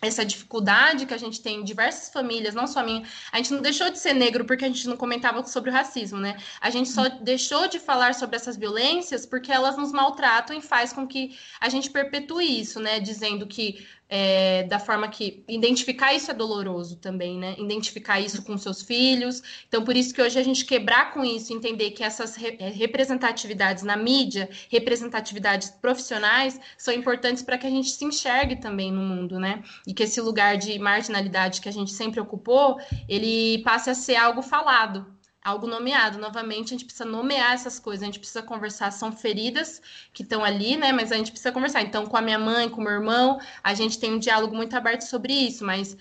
essa 0.00 0.24
dificuldade 0.24 1.06
que 1.06 1.14
a 1.14 1.18
gente 1.18 1.40
tem 1.40 1.60
em 1.60 1.64
diversas 1.64 2.12
famílias, 2.12 2.54
não 2.54 2.66
só 2.66 2.80
a 2.80 2.82
minha, 2.82 3.02
a 3.32 3.36
gente 3.38 3.52
não 3.52 3.60
deixou 3.60 3.90
de 3.90 3.98
ser 3.98 4.14
negro 4.14 4.44
porque 4.44 4.64
a 4.64 4.68
gente 4.68 4.86
não 4.88 4.96
comentava 4.96 5.44
sobre 5.46 5.70
o 5.70 5.72
racismo, 5.72 6.18
né? 6.18 6.36
A 6.60 6.70
gente 6.70 6.88
só 6.88 7.02
uhum. 7.02 7.22
deixou 7.22 7.68
de 7.68 7.78
falar 7.78 8.14
sobre 8.14 8.36
essas 8.36 8.56
violências 8.56 9.26
porque 9.26 9.52
elas 9.52 9.76
nos 9.76 9.92
maltratam 9.92 10.56
e 10.56 10.62
faz 10.62 10.92
com 10.92 11.06
que 11.06 11.36
a 11.60 11.68
gente 11.68 11.90
perpetue 11.90 12.60
isso, 12.60 12.80
né? 12.80 13.00
Dizendo 13.00 13.46
que 13.46 13.86
é, 14.08 14.62
da 14.64 14.78
forma 14.78 15.08
que 15.08 15.44
identificar 15.46 16.14
isso 16.14 16.30
é 16.30 16.34
doloroso 16.34 16.96
também, 16.96 17.38
né? 17.38 17.54
Identificar 17.58 18.18
isso 18.20 18.42
com 18.42 18.56
seus 18.56 18.80
filhos. 18.82 19.42
Então, 19.68 19.84
por 19.84 19.96
isso 19.96 20.14
que 20.14 20.22
hoje 20.22 20.38
a 20.38 20.42
gente 20.42 20.64
quebrar 20.64 21.12
com 21.12 21.24
isso, 21.24 21.52
entender 21.52 21.90
que 21.90 22.02
essas 22.02 22.34
re 22.34 22.56
é, 22.58 22.70
representatividades 22.70 23.82
na 23.82 23.96
mídia, 23.96 24.48
representatividades 24.70 25.70
profissionais, 25.70 26.58
são 26.76 26.94
importantes 26.94 27.42
para 27.42 27.58
que 27.58 27.66
a 27.66 27.70
gente 27.70 27.90
se 27.90 28.04
enxergue 28.04 28.56
também 28.56 28.90
no 28.90 29.02
mundo, 29.02 29.38
né? 29.38 29.62
E 29.86 29.92
que 29.92 30.04
esse 30.04 30.20
lugar 30.20 30.56
de 30.56 30.78
marginalidade 30.78 31.60
que 31.60 31.68
a 31.68 31.72
gente 31.72 31.92
sempre 31.92 32.20
ocupou, 32.20 32.78
ele 33.08 33.62
passe 33.62 33.90
a 33.90 33.94
ser 33.94 34.16
algo 34.16 34.40
falado, 34.40 35.17
algo 35.48 35.66
nomeado. 35.66 36.18
Novamente, 36.18 36.66
a 36.66 36.70
gente 36.70 36.84
precisa 36.84 37.04
nomear 37.04 37.52
essas 37.52 37.78
coisas, 37.78 38.02
a 38.02 38.06
gente 38.06 38.18
precisa 38.18 38.42
conversar. 38.42 38.90
São 38.92 39.10
feridas 39.12 39.80
que 40.12 40.22
estão 40.22 40.44
ali, 40.44 40.76
né? 40.76 40.92
Mas 40.92 41.12
a 41.12 41.16
gente 41.16 41.30
precisa 41.30 41.52
conversar. 41.52 41.82
Então, 41.82 42.06
com 42.06 42.16
a 42.16 42.22
minha 42.22 42.38
mãe, 42.38 42.68
com 42.68 42.80
o 42.80 42.84
meu 42.84 42.92
irmão, 42.92 43.40
a 43.62 43.74
gente 43.74 43.98
tem 43.98 44.12
um 44.12 44.18
diálogo 44.18 44.54
muito 44.54 44.76
aberto 44.76 45.02
sobre 45.02 45.32
isso, 45.32 45.64
mas 45.64 45.96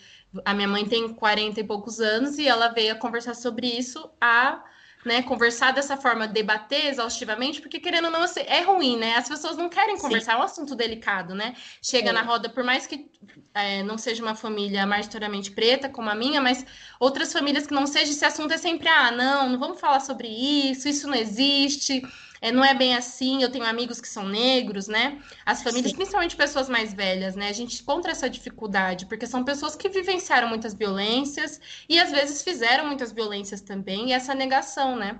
a 0.45 0.53
minha 0.53 0.67
mãe 0.67 0.85
tem 0.85 1.13
40 1.13 1.59
e 1.59 1.63
poucos 1.63 1.99
anos 1.99 2.37
e 2.37 2.47
ela 2.47 2.69
veio 2.69 2.93
a 2.93 2.95
conversar 2.95 3.33
sobre 3.33 3.67
isso 3.67 4.09
há 4.19 4.63
né, 5.05 5.21
conversar 5.21 5.71
dessa 5.71 5.95
forma, 5.95 6.27
debater 6.27 6.87
exaustivamente, 6.87 7.61
porque 7.61 7.79
querendo 7.79 8.05
ou 8.05 8.11
não, 8.11 8.23
assim, 8.23 8.41
é 8.41 8.61
ruim, 8.61 8.97
né? 8.97 9.15
As 9.15 9.29
pessoas 9.29 9.55
não 9.55 9.69
querem 9.69 9.97
conversar, 9.97 10.33
Sim. 10.33 10.37
é 10.37 10.41
um 10.41 10.43
assunto 10.43 10.75
delicado, 10.75 11.33
né? 11.33 11.55
Chega 11.81 12.09
é. 12.09 12.13
na 12.13 12.21
roda, 12.21 12.49
por 12.49 12.63
mais 12.63 12.85
que 12.85 13.09
é, 13.53 13.83
não 13.83 13.97
seja 13.97 14.21
uma 14.21 14.35
família 14.35 14.85
majoritariamente 14.85 15.51
preta, 15.51 15.87
como 15.87 16.09
a 16.09 16.15
minha, 16.15 16.41
mas 16.41 16.65
outras 16.99 17.31
famílias 17.31 17.65
que 17.65 17.73
não 17.73 17.87
seja, 17.87 18.11
esse 18.11 18.25
assunto 18.25 18.53
é 18.53 18.57
sempre, 18.57 18.87
ah, 18.87 19.11
não, 19.11 19.49
não 19.49 19.59
vamos 19.59 19.79
falar 19.79 19.99
sobre 19.99 20.27
isso, 20.27 20.89
isso 20.89 21.07
não 21.07 21.15
existe. 21.15 22.01
É, 22.41 22.51
não 22.51 22.63
é 22.63 22.73
bem 22.73 22.95
assim, 22.95 23.41
eu 23.43 23.51
tenho 23.51 23.65
amigos 23.65 23.99
que 24.01 24.07
são 24.07 24.27
negros, 24.27 24.87
né? 24.87 25.21
As 25.45 25.61
famílias, 25.63 25.91
Sim. 25.91 25.97
principalmente 25.97 26.35
pessoas 26.35 26.69
mais 26.69 26.93
velhas, 26.93 27.35
né? 27.35 27.49
A 27.49 27.53
gente 27.53 27.81
encontra 27.81 28.11
essa 28.11 28.29
dificuldade, 28.29 29.05
porque 29.05 29.27
são 29.27 29.43
pessoas 29.43 29.75
que 29.75 29.89
vivenciaram 29.89 30.47
muitas 30.49 30.73
violências 30.73 31.59
e 31.89 31.99
às 31.99 32.11
vezes 32.11 32.41
fizeram 32.43 32.85
muitas 32.87 33.11
violências 33.11 33.61
também, 33.61 34.09
e 34.09 34.13
essa 34.13 34.33
negação, 34.35 34.95
né? 34.95 35.19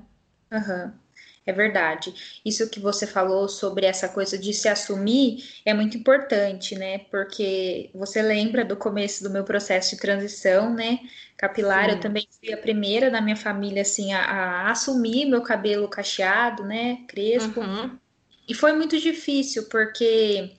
Aham. 0.51 0.86
Uhum. 0.88 1.07
É 1.47 1.53
verdade. 1.53 2.13
Isso 2.43 2.69
que 2.69 2.77
você 2.77 3.07
falou 3.07 3.47
sobre 3.47 3.86
essa 3.86 4.10
coisa 4.10 4.38
de 4.38 4.53
se 4.53 4.67
assumir 4.67 5.62
é 5.63 5.73
muito 5.73 5.97
importante, 5.97 6.75
né? 6.75 6.97
Porque 7.10 7.89
você 7.95 8.21
lembra 8.21 8.65
do 8.65 8.75
começo 8.75 9.23
do 9.23 9.29
meu 9.29 9.45
processo 9.45 9.95
de 9.95 10.01
transição, 10.01 10.73
né? 10.73 10.99
Capilar, 11.38 11.86
Sim. 11.86 11.91
eu 11.91 11.99
também 12.01 12.27
fui 12.38 12.51
a 12.51 12.57
primeira 12.57 13.10
da 13.10 13.21
minha 13.21 13.38
família, 13.38 13.81
assim, 13.81 14.12
a, 14.12 14.23
a 14.23 14.71
assumir 14.71 15.25
meu 15.25 15.41
cabelo 15.41 15.88
cacheado, 15.88 16.65
né? 16.65 17.05
Crespo. 17.07 17.62
Uhum. 17.62 17.97
E 18.45 18.53
foi 18.53 18.73
muito 18.73 18.99
difícil, 18.99 19.69
porque 19.69 20.51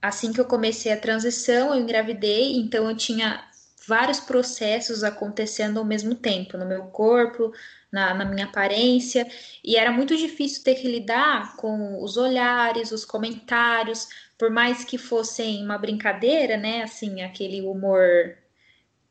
assim 0.00 0.32
que 0.32 0.40
eu 0.40 0.46
comecei 0.46 0.90
a 0.90 0.98
transição, 0.98 1.74
eu 1.74 1.82
engravidei, 1.82 2.56
então 2.56 2.88
eu 2.88 2.96
tinha 2.96 3.46
vários 3.86 4.20
processos 4.20 5.04
acontecendo 5.04 5.78
ao 5.78 5.84
mesmo 5.84 6.14
tempo 6.14 6.56
no 6.56 6.64
meu 6.64 6.84
corpo, 6.84 7.52
na, 7.90 8.14
na, 8.14 8.24
minha 8.24 8.46
aparência, 8.46 9.26
e 9.64 9.76
era 9.76 9.90
muito 9.90 10.16
difícil 10.16 10.62
ter 10.62 10.74
que 10.74 10.88
lidar 10.88 11.56
com 11.56 12.02
os 12.02 12.16
olhares, 12.16 12.92
os 12.92 13.04
comentários, 13.04 14.08
por 14.36 14.50
mais 14.50 14.84
que 14.84 14.98
fossem 14.98 15.64
uma 15.64 15.78
brincadeira, 15.78 16.56
né? 16.56 16.82
Assim, 16.82 17.22
aquele 17.22 17.62
humor 17.62 18.36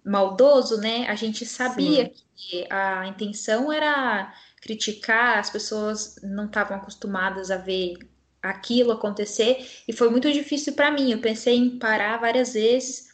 maldoso, 0.05 0.77
né? 0.79 1.07
A 1.07 1.15
gente 1.15 1.45
sabia 1.45 2.05
Sim. 2.05 2.11
que 2.35 2.67
a 2.69 3.07
intenção 3.07 3.71
era 3.71 4.33
criticar, 4.61 5.39
as 5.39 5.49
pessoas 5.49 6.15
não 6.23 6.45
estavam 6.45 6.77
acostumadas 6.77 7.51
a 7.51 7.57
ver 7.57 7.97
aquilo 8.41 8.91
acontecer, 8.91 9.67
e 9.87 9.93
foi 9.93 10.09
muito 10.09 10.31
difícil 10.31 10.73
para 10.73 10.91
mim. 10.91 11.11
Eu 11.11 11.19
pensei 11.19 11.55
em 11.55 11.77
parar 11.77 12.17
várias 12.17 12.53
vezes. 12.53 13.07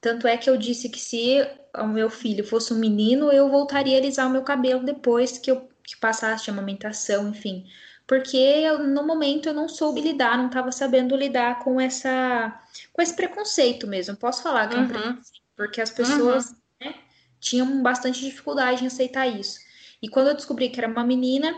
Tanto 0.00 0.28
é 0.28 0.36
que 0.36 0.48
eu 0.48 0.56
disse 0.56 0.88
que 0.88 1.00
se 1.00 1.44
o 1.82 1.88
meu 1.88 2.10
filho 2.10 2.44
fosse 2.44 2.72
um 2.72 2.78
menino, 2.78 3.30
eu 3.32 3.48
voltaria 3.48 3.96
a 3.96 4.00
alisar 4.00 4.26
o 4.26 4.30
meu 4.30 4.42
cabelo 4.42 4.84
depois 4.84 5.38
que 5.38 5.50
eu 5.50 5.68
que 5.88 5.96
passasse 5.96 6.50
a 6.50 6.52
amamentação, 6.52 7.28
enfim. 7.28 7.66
Porque 8.06 8.36
eu, 8.36 8.86
no 8.86 9.06
momento 9.06 9.48
eu 9.48 9.54
não 9.54 9.68
soube 9.68 10.02
lidar, 10.02 10.36
não 10.36 10.46
estava 10.46 10.70
sabendo 10.70 11.16
lidar 11.16 11.60
com 11.60 11.80
essa 11.80 12.60
com 12.92 13.00
esse 13.00 13.14
preconceito 13.14 13.86
mesmo. 13.86 14.16
Posso 14.16 14.42
falar 14.42 14.68
que 14.68 14.76
uhum. 14.76 14.82
é 14.82 14.84
um 14.84 14.86
uhum. 14.86 14.92
preconceito, 14.92 15.42
porque 15.56 15.80
as 15.80 15.90
pessoas 15.90 16.50
uhum. 16.50 16.56
né, 16.80 16.94
tinham 17.40 17.82
bastante 17.82 18.20
dificuldade 18.20 18.84
em 18.84 18.86
aceitar 18.86 19.26
isso. 19.26 19.58
E 20.02 20.08
quando 20.08 20.28
eu 20.28 20.34
descobri 20.34 20.68
que 20.68 20.78
era 20.78 20.88
uma 20.88 21.04
menina, 21.04 21.54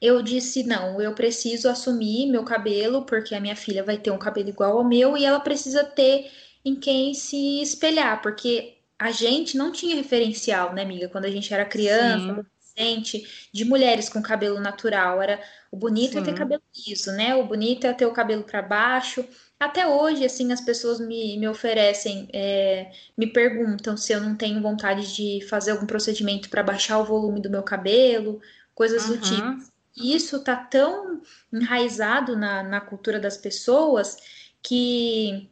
eu 0.00 0.20
disse: 0.20 0.64
não, 0.64 1.00
eu 1.00 1.14
preciso 1.14 1.68
assumir 1.68 2.26
meu 2.26 2.44
cabelo, 2.44 3.06
porque 3.06 3.34
a 3.34 3.40
minha 3.40 3.56
filha 3.56 3.82
vai 3.82 3.98
ter 3.98 4.10
um 4.10 4.18
cabelo 4.18 4.48
igual 4.48 4.78
ao 4.78 4.84
meu 4.84 5.16
e 5.16 5.24
ela 5.24 5.40
precisa 5.40 5.84
ter 5.84 6.30
em 6.64 6.74
quem 6.74 7.14
se 7.14 7.60
espelhar, 7.62 8.20
porque 8.22 8.78
a 9.04 9.10
gente 9.10 9.58
não 9.58 9.70
tinha 9.70 9.94
referencial, 9.94 10.72
né, 10.72 10.80
amiga? 10.80 11.10
Quando 11.10 11.26
a 11.26 11.30
gente 11.30 11.52
era 11.52 11.66
criança, 11.66 12.24
Sim. 12.24 12.30
adolescente, 12.30 13.48
de 13.52 13.62
mulheres 13.62 14.08
com 14.08 14.22
cabelo 14.22 14.58
natural. 14.58 15.20
Era 15.20 15.42
o 15.70 15.76
bonito 15.76 16.12
Sim. 16.12 16.20
é 16.20 16.22
ter 16.22 16.34
cabelo 16.34 16.62
liso, 16.74 17.12
né? 17.12 17.34
O 17.34 17.44
bonito 17.44 17.86
é 17.86 17.92
ter 17.92 18.06
o 18.06 18.14
cabelo 18.14 18.44
para 18.44 18.62
baixo. 18.62 19.22
Até 19.60 19.86
hoje, 19.86 20.24
assim, 20.24 20.50
as 20.50 20.62
pessoas 20.62 21.00
me, 21.00 21.36
me 21.36 21.46
oferecem, 21.46 22.30
é, 22.32 22.92
me 23.14 23.26
perguntam 23.26 23.94
se 23.94 24.10
eu 24.10 24.22
não 24.22 24.34
tenho 24.36 24.62
vontade 24.62 25.14
de 25.14 25.46
fazer 25.48 25.72
algum 25.72 25.84
procedimento 25.84 26.48
para 26.48 26.62
baixar 26.62 26.98
o 26.98 27.04
volume 27.04 27.42
do 27.42 27.50
meu 27.50 27.62
cabelo, 27.62 28.40
coisas 28.74 29.06
uhum. 29.06 29.16
do 29.16 29.20
tipo. 29.20 29.70
E 29.94 30.16
isso 30.16 30.42
tá 30.42 30.56
tão 30.56 31.20
enraizado 31.52 32.38
na, 32.38 32.62
na 32.62 32.80
cultura 32.80 33.20
das 33.20 33.36
pessoas 33.36 34.16
que 34.62 35.50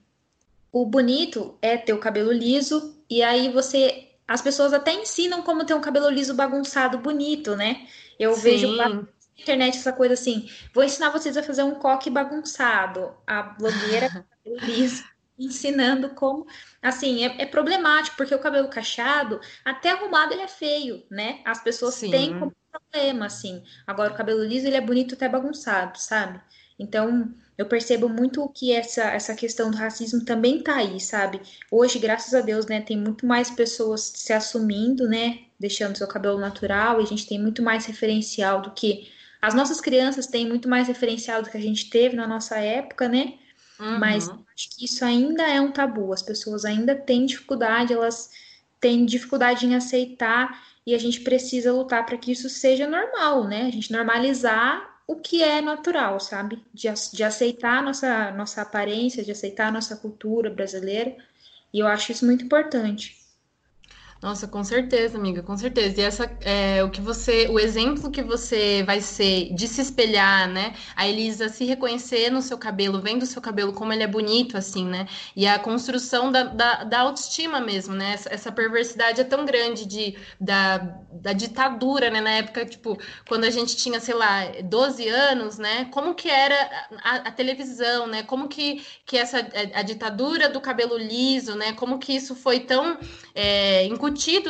o 0.73 0.87
bonito 0.87 1.59
é 1.61 1.77
ter 1.77 1.93
o 1.93 2.01
cabelo 2.01 2.33
liso 2.33 2.97
e 3.19 3.23
aí 3.23 3.51
você 3.53 4.09
as 4.27 4.41
pessoas 4.41 4.73
até 4.73 4.93
ensinam 4.93 5.43
como 5.43 5.65
ter 5.65 5.75
um 5.75 5.81
cabelo 5.81 6.09
liso 6.09 6.35
bagunçado 6.35 6.99
bonito, 6.99 7.55
né? 7.55 7.87
Eu 8.19 8.35
Sim. 8.35 8.41
vejo 8.41 8.77
na 8.77 9.07
internet 9.39 9.77
essa 9.77 9.93
coisa 9.93 10.15
assim, 10.15 10.49
vou 10.73 10.85
ensinar 10.85 11.11
vocês 11.11 11.37
a 11.37 11.43
fazer 11.43 11.63
um 11.63 11.75
coque 11.75 12.09
bagunçado. 12.09 13.15
A 13.27 13.43
blogueira 13.43 14.09
com 14.09 14.23
cabelo 14.45 14.65
liso 14.65 15.05
ensinando 15.39 16.11
como, 16.11 16.47
assim, 16.81 17.25
é, 17.25 17.43
é, 17.43 17.47
problemático 17.47 18.17
porque 18.17 18.35
o 18.35 18.39
cabelo 18.39 18.69
cacheado, 18.69 19.41
até 19.65 19.91
arrumado 19.91 20.33
ele 20.33 20.43
é 20.43 20.49
feio, 20.49 21.05
né? 21.11 21.41
As 21.45 21.63
pessoas 21.63 21.95
Sim. 21.95 22.11
têm 22.11 22.39
como 22.39 22.53
problema, 22.71 23.27
assim. 23.27 23.63
Agora 23.87 24.13
o 24.13 24.17
cabelo 24.17 24.45
liso 24.45 24.67
ele 24.67 24.77
é 24.77 24.81
bonito 24.81 25.15
até 25.15 25.29
bagunçado, 25.29 25.99
sabe? 25.99 26.41
Então, 26.83 27.33
eu 27.57 27.67
percebo 27.67 28.09
muito 28.09 28.47
que 28.49 28.73
essa, 28.73 29.05
essa 29.05 29.35
questão 29.35 29.71
do 29.71 29.77
racismo 29.77 30.25
também 30.25 30.63
tá 30.63 30.77
aí, 30.77 30.99
sabe? 31.01 31.41
Hoje, 31.71 31.99
graças 31.99 32.35
a 32.35 32.41
Deus, 32.41 32.67
né, 32.67 32.81
tem 32.81 32.99
muito 32.99 33.25
mais 33.25 33.51
pessoas 33.51 34.13
se 34.15 34.33
assumindo, 34.33 35.09
né, 35.09 35.41
deixando 35.59 35.97
seu 35.97 36.09
cabelo 36.09 36.39
natural, 36.39 37.01
e 37.01 37.05
a 37.05 37.07
gente 37.07 37.27
tem 37.27 37.41
muito 37.41 37.63
mais 37.63 37.87
referencial 37.87 38.63
do 38.63 38.73
que 38.73 39.09
as 39.41 39.55
nossas 39.55 39.81
crianças 39.81 40.27
têm 40.27 40.49
muito 40.49 40.69
mais 40.69 40.89
referencial 40.89 41.43
do 41.43 41.51
que 41.51 41.57
a 41.57 41.63
gente 41.63 41.91
teve 41.91 42.17
na 42.17 42.27
nossa 42.27 42.59
época, 42.59 43.09
né? 43.09 43.35
Uhum. 43.79 43.99
Mas 43.99 44.29
acho 44.29 44.71
que 44.71 44.85
isso 44.85 45.05
ainda 45.05 45.43
é 45.43 45.61
um 45.61 45.73
tabu. 45.73 46.13
As 46.13 46.23
pessoas 46.23 46.65
ainda 46.65 46.95
têm 46.95 47.27
dificuldade, 47.27 47.93
elas 47.93 48.31
têm 48.81 49.05
dificuldade 49.05 49.67
em 49.67 49.75
aceitar 49.75 50.63
e 50.87 50.95
a 50.95 50.99
gente 50.99 51.21
precisa 51.21 51.73
lutar 51.73 52.07
para 52.07 52.17
que 52.17 52.31
isso 52.31 52.49
seja 52.49 52.87
normal, 52.87 53.49
né? 53.49 53.67
A 53.67 53.71
gente 53.71 53.91
normalizar 53.91 54.92
o 55.13 55.21
que 55.21 55.43
é 55.43 55.61
natural, 55.61 56.19
sabe? 56.21 56.63
De, 56.73 56.89
de 57.13 57.25
aceitar 57.25 57.79
a 57.79 57.83
nossa, 57.83 58.31
nossa 58.33 58.63
aparência, 58.63 59.25
de 59.25 59.31
aceitar 59.33 59.69
a 59.69 59.73
nossa 59.73 59.97
cultura 59.97 60.51
brasileira. 60.51 61.17
E 61.73 61.79
eu 61.81 61.87
acho 61.87 62.13
isso 62.13 62.27
muito 62.27 62.45
importante. 62.45 63.22
Nossa, 64.23 64.47
com 64.47 64.63
certeza, 64.63 65.19
amiga, 65.19 65.43
com 65.43 65.57
certeza. 65.57 66.01
E 66.01 66.05
essa 66.05 66.31
é 66.43 66.85
o 66.85 66.89
que 66.89 67.01
você, 67.01 67.49
o 67.49 67.59
exemplo 67.59 68.09
que 68.09 68.23
você 68.23 68.85
vai 68.85 69.01
ser 69.01 69.53
de 69.53 69.67
se 69.67 69.81
espelhar, 69.81 70.49
né? 70.49 70.77
A 70.95 71.09
Elisa 71.09 71.49
se 71.49 71.65
reconhecer 71.65 72.31
no 72.31 72.41
seu 72.41 72.57
cabelo, 72.57 73.01
vendo 73.01 73.25
o 73.25 73.27
seu 73.27 73.43
cabelo 73.43 73.73
como 73.73 73.93
ele 73.93 74.05
é 74.05 74.07
bonito, 74.07 74.57
assim, 74.57 74.87
né? 74.87 75.09
E 75.35 75.45
a 75.45 75.59
construção 75.59 76.31
da, 76.31 76.45
da, 76.45 76.85
da 76.85 77.01
autoestima 77.01 77.61
mesmo, 77.61 77.97
né? 77.97 78.13
Essa, 78.13 78.33
essa, 78.33 78.53
perversidade 78.53 79.21
é 79.21 79.25
tão 79.25 79.45
grande 79.45 79.85
de, 79.87 80.17
da, 80.41 80.79
da 81.11 81.33
ditadura, 81.33 82.09
né? 82.09 82.21
Na 82.21 82.31
época, 82.31 82.65
tipo, 82.65 82.97
quando 83.27 83.43
a 83.43 83.51
gente 83.51 83.77
tinha, 83.77 83.99
sei 83.99 84.15
lá, 84.15 84.45
12 84.63 85.09
anos, 85.09 85.59
né? 85.59 85.87
Como 85.87 86.15
que 86.15 86.29
era 86.29 86.87
a, 87.03 87.17
a 87.17 87.33
televisão, 87.33 88.07
né? 88.07 88.23
Como 88.23 88.47
que, 88.47 88.87
que 89.05 89.19
essa 89.19 89.41
a, 89.41 89.81
a, 89.81 89.83
ditadura 89.83 90.49
do 90.49 90.61
cabelo 90.61 90.97
liso, 90.97 91.57
né? 91.57 91.73
Como 91.73 91.99
que 91.99 92.15
isso 92.15 92.37
foi 92.37 92.61
tão 92.61 92.97
é, 93.35 93.85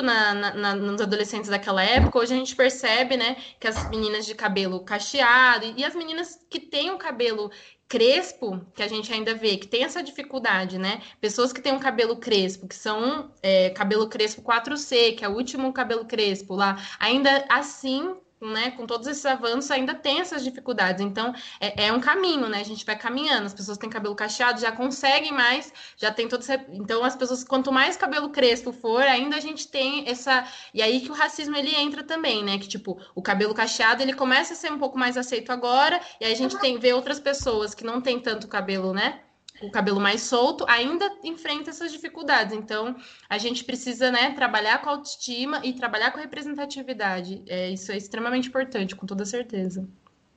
na, 0.03 0.35
na, 0.55 0.75
nos 0.75 1.01
adolescentes 1.01 1.51
daquela 1.51 1.83
época, 1.83 2.19
hoje 2.19 2.35
a 2.35 2.37
gente 2.37 2.55
percebe, 2.57 3.17
né, 3.17 3.37
que 3.59 3.67
as 3.67 3.89
meninas 3.91 4.27
de 4.27 4.35
cabelo 4.35 4.81
cacheado 4.81 5.65
e, 5.65 5.81
e 5.81 5.85
as 5.85 5.95
meninas 5.95 6.39
que 6.51 6.61
têm 6.61 6.91
o 6.91 6.99
cabelo 6.99 7.51
crespo, 7.93 8.59
que 8.75 8.83
a 8.83 8.89
gente 8.89 9.13
ainda 9.13 9.35
vê, 9.35 9.59
que 9.59 9.67
tem 9.67 9.85
essa 9.85 10.03
dificuldade, 10.03 10.79
né? 10.79 11.03
Pessoas 11.21 11.53
que 11.53 11.61
têm 11.61 11.75
um 11.75 11.79
cabelo 11.79 12.17
crespo, 12.17 12.67
que 12.67 12.75
são 12.75 13.31
é, 13.43 13.69
cabelo 13.69 14.09
crespo 14.09 14.41
4C, 14.41 15.15
que 15.15 15.23
é 15.23 15.29
o 15.29 15.33
último 15.33 15.71
cabelo 15.75 16.07
crespo 16.07 16.55
lá, 16.55 16.83
ainda 16.99 17.45
assim 17.51 18.17
né, 18.43 18.73
com 18.73 18.87
todos 18.87 19.07
esses 19.07 19.25
avanços, 19.25 19.71
ainda 19.71 19.95
tem 19.95 20.21
essas 20.21 20.43
dificuldades. 20.43 21.01
Então, 21.01 21.35
é, 21.61 21.87
é, 21.87 21.93
um 21.93 22.01
caminho, 22.01 22.49
né? 22.49 22.61
A 22.61 22.65
gente 22.65 22.85
vai 22.85 22.97
caminhando. 22.97 23.47
As 23.47 23.55
pessoas 23.55 23.79
têm 23.79 23.89
cabelo 23.89 24.15
cacheado, 24.15 24.61
já 24.61 24.73
conseguem 24.73 25.33
mais, 25.33 25.73
já 25.97 26.11
tem 26.11 26.29
todo 26.29 26.43
esse... 26.43 26.55
Então, 26.73 27.05
as 27.05 27.17
pessoas, 27.17 27.45
quanto 27.45 27.73
mais 27.73 27.97
cabelo 27.97 28.31
crespo 28.31 28.73
for, 28.73 29.03
ainda 29.03 29.37
a 29.37 29.41
gente 29.41 29.69
tem 29.69 30.09
essa. 30.09 30.45
E 30.75 30.83
aí 30.83 31.01
que 31.01 31.11
o 31.11 31.15
racismo 31.15 31.57
ele 31.57 31.75
entra 31.75 32.03
também, 32.03 32.45
né? 32.45 32.59
Que, 32.59 32.69
tipo, 32.69 33.01
o 33.15 33.23
cabelo 33.23 33.55
cacheado 33.55 34.03
ele 34.03 34.13
começa 34.13 34.55
a 34.55 34.57
ser 34.57 34.73
um 34.73 34.79
pouco 34.79 34.99
mais 34.99 35.17
aceito 35.17 35.51
agora, 35.53 36.01
e 36.21 36.25
aí 36.25 36.33
a 36.33 36.37
gente 36.37 36.59
tem 36.59 36.79
vê 36.79 36.93
outras 36.93 37.21
pessoas 37.21 37.75
que 37.75 37.85
não 37.85 38.01
tem 38.01 38.19
tanto 38.19 38.49
cabelo, 38.49 38.93
né? 38.93 39.21
O 39.63 39.71
cabelo 39.71 40.01
mais 40.01 40.23
solto, 40.23 40.65
ainda 40.69 41.11
enfrenta 41.23 41.71
essas 41.71 41.93
dificuldades. 41.93 42.57
Então, 42.57 42.97
a 43.29 43.39
gente 43.39 43.65
precisa, 43.65 44.11
né, 44.11 44.33
trabalhar 44.33 44.83
com 44.83 44.91
autoestima 44.91 45.61
e 45.65 45.73
trabalhar 45.73 46.11
com 46.11 46.19
representatividade. 46.19 47.43
É, 47.47 47.71
isso 47.71 47.93
é 47.93 47.97
extremamente 47.97 48.49
importante, 48.49 48.97
com 48.97 49.07
toda 49.07 49.25
certeza. 49.25 49.89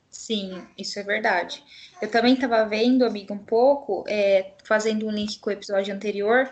Sim, 0.09 0.65
isso 0.77 0.97
é 0.97 1.03
verdade. 1.03 1.61
Eu 2.01 2.09
também 2.09 2.35
estava 2.35 2.63
vendo, 2.65 3.03
amiga, 3.03 3.33
um 3.33 3.37
pouco, 3.37 4.05
é, 4.07 4.53
fazendo 4.63 5.05
um 5.05 5.11
link 5.11 5.39
com 5.39 5.49
o 5.49 5.53
episódio 5.53 5.93
anterior, 5.93 6.49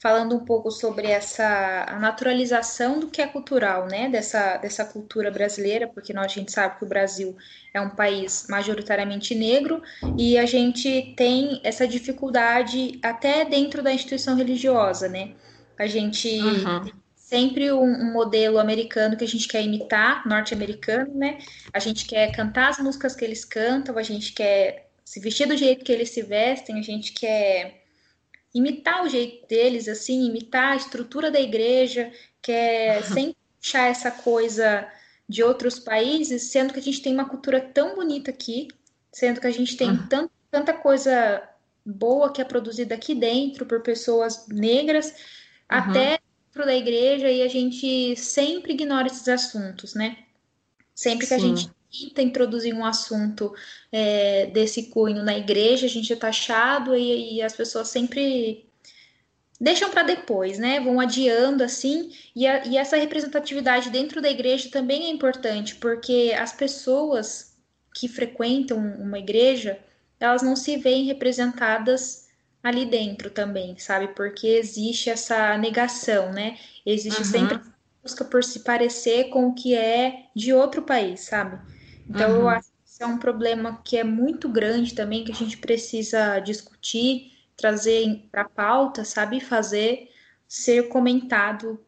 falando 0.00 0.34
um 0.34 0.44
pouco 0.44 0.70
sobre 0.70 1.08
essa 1.08 1.84
a 1.86 1.98
naturalização 1.98 2.98
do 2.98 3.08
que 3.08 3.20
é 3.20 3.26
cultural, 3.26 3.86
né? 3.86 4.08
Dessa, 4.08 4.56
dessa 4.56 4.84
cultura 4.84 5.30
brasileira, 5.30 5.86
porque 5.86 6.12
nós, 6.12 6.32
a 6.32 6.34
gente 6.34 6.50
sabe 6.50 6.78
que 6.78 6.84
o 6.84 6.88
Brasil 6.88 7.36
é 7.72 7.80
um 7.80 7.90
país 7.90 8.46
majoritariamente 8.48 9.34
negro 9.34 9.82
e 10.16 10.38
a 10.38 10.46
gente 10.46 11.14
tem 11.16 11.60
essa 11.62 11.86
dificuldade 11.86 12.98
até 13.02 13.44
dentro 13.44 13.82
da 13.82 13.92
instituição 13.92 14.34
religiosa, 14.34 15.06
né? 15.06 15.34
A 15.78 15.86
gente 15.86 16.28
uhum. 16.40 16.90
sempre 17.14 17.70
um, 17.70 17.84
um, 17.84 18.12
modelo 18.12 18.58
americano 18.58 19.18
que 19.18 19.24
a 19.24 19.28
gente 19.28 19.46
quer 19.46 19.62
imitar, 19.62 20.26
norte-americano, 20.26 21.14
né? 21.14 21.38
A 21.74 21.78
gente 21.78 22.06
quer 22.06 22.32
cantar 22.32 22.70
as 22.70 22.78
músicas 22.78 23.14
que 23.14 23.24
eles 23.24 23.44
cantam, 23.44 23.98
a 23.98 24.02
gente 24.02 24.32
quer 24.32 24.88
se 25.04 25.20
vestir 25.20 25.46
do 25.46 25.56
jeito 25.56 25.84
que 25.84 25.92
eles 25.92 26.08
se 26.08 26.22
vestem, 26.22 26.78
a 26.78 26.82
gente 26.82 27.12
quer 27.12 27.79
imitar 28.54 29.04
o 29.04 29.08
jeito 29.08 29.46
deles, 29.46 29.88
assim, 29.88 30.26
imitar 30.26 30.72
a 30.72 30.76
estrutura 30.76 31.30
da 31.30 31.40
igreja, 31.40 32.12
quer 32.42 33.02
sempre 33.04 33.36
puxar 33.58 33.88
essa 33.88 34.10
coisa 34.10 34.90
de 35.28 35.42
outros 35.42 35.78
países, 35.78 36.50
sendo 36.50 36.72
que 36.72 36.80
a 36.80 36.82
gente 36.82 37.02
tem 37.02 37.14
uma 37.14 37.28
cultura 37.28 37.60
tão 37.60 37.94
bonita 37.94 38.30
aqui, 38.30 38.68
sendo 39.12 39.40
que 39.40 39.46
a 39.46 39.52
gente 39.52 39.76
tem 39.76 39.90
uhum. 39.90 40.28
tanta 40.50 40.72
coisa 40.72 41.42
boa 41.86 42.32
que 42.32 42.42
é 42.42 42.44
produzida 42.44 42.94
aqui 42.94 43.14
dentro 43.14 43.64
por 43.64 43.80
pessoas 43.80 44.48
negras, 44.48 45.10
uhum. 45.10 45.14
até 45.68 46.18
dentro 46.48 46.66
da 46.66 46.74
igreja, 46.74 47.28
e 47.30 47.42
a 47.42 47.48
gente 47.48 48.16
sempre 48.16 48.72
ignora 48.72 49.06
esses 49.06 49.28
assuntos, 49.28 49.94
né? 49.94 50.18
Sempre 50.94 51.26
que 51.26 51.34
Sim. 51.34 51.34
a 51.34 51.38
gente 51.38 51.70
tenta 51.90 52.22
introduzir 52.22 52.74
um 52.74 52.84
assunto 52.84 53.54
é, 53.90 54.46
desse 54.46 54.84
cunho 54.84 55.22
na 55.22 55.36
igreja, 55.36 55.86
a 55.86 55.88
gente 55.88 56.12
é 56.12 56.16
taxado 56.16 56.94
e, 56.94 57.36
e 57.36 57.42
as 57.42 57.54
pessoas 57.54 57.88
sempre 57.88 58.64
deixam 59.60 59.90
para 59.90 60.02
depois, 60.02 60.58
né? 60.58 60.80
Vão 60.80 60.98
adiando 60.98 61.62
assim, 61.62 62.12
e, 62.34 62.46
a, 62.46 62.64
e 62.66 62.76
essa 62.78 62.96
representatividade 62.96 63.90
dentro 63.90 64.22
da 64.22 64.30
igreja 64.30 64.70
também 64.70 65.04
é 65.04 65.10
importante, 65.10 65.76
porque 65.76 66.34
as 66.38 66.52
pessoas 66.52 67.56
que 67.94 68.08
frequentam 68.08 68.78
uma 68.78 69.18
igreja, 69.18 69.78
elas 70.18 70.42
não 70.42 70.56
se 70.56 70.76
veem 70.76 71.04
representadas 71.04 72.28
ali 72.62 72.86
dentro 72.86 73.30
também, 73.30 73.76
sabe? 73.78 74.08
Porque 74.08 74.46
existe 74.46 75.10
essa 75.10 75.58
negação, 75.58 76.32
né? 76.32 76.58
Existe 76.86 77.20
uhum. 77.20 77.24
sempre 77.24 77.60
busca 78.02 78.24
por 78.24 78.42
se 78.42 78.60
parecer 78.60 79.28
com 79.28 79.48
o 79.48 79.54
que 79.54 79.74
é 79.74 80.26
de 80.34 80.52
outro 80.52 80.82
país, 80.82 81.20
sabe? 81.20 81.58
Então 82.10 82.30
uhum. 82.32 82.36
eu 82.40 82.48
acho 82.48 82.68
que 82.72 82.78
isso 82.84 83.02
é 83.02 83.06
um 83.06 83.18
problema 83.18 83.80
que 83.84 83.96
é 83.96 84.02
muito 84.02 84.48
grande 84.48 84.94
também, 84.94 85.24
que 85.24 85.30
a 85.30 85.34
gente 85.34 85.56
precisa 85.56 86.40
discutir 86.40 87.32
trazer 87.56 88.28
para 88.32 88.48
pauta, 88.48 89.04
sabe, 89.04 89.38
fazer 89.38 90.10
ser 90.48 90.88
comentado 90.88 91.78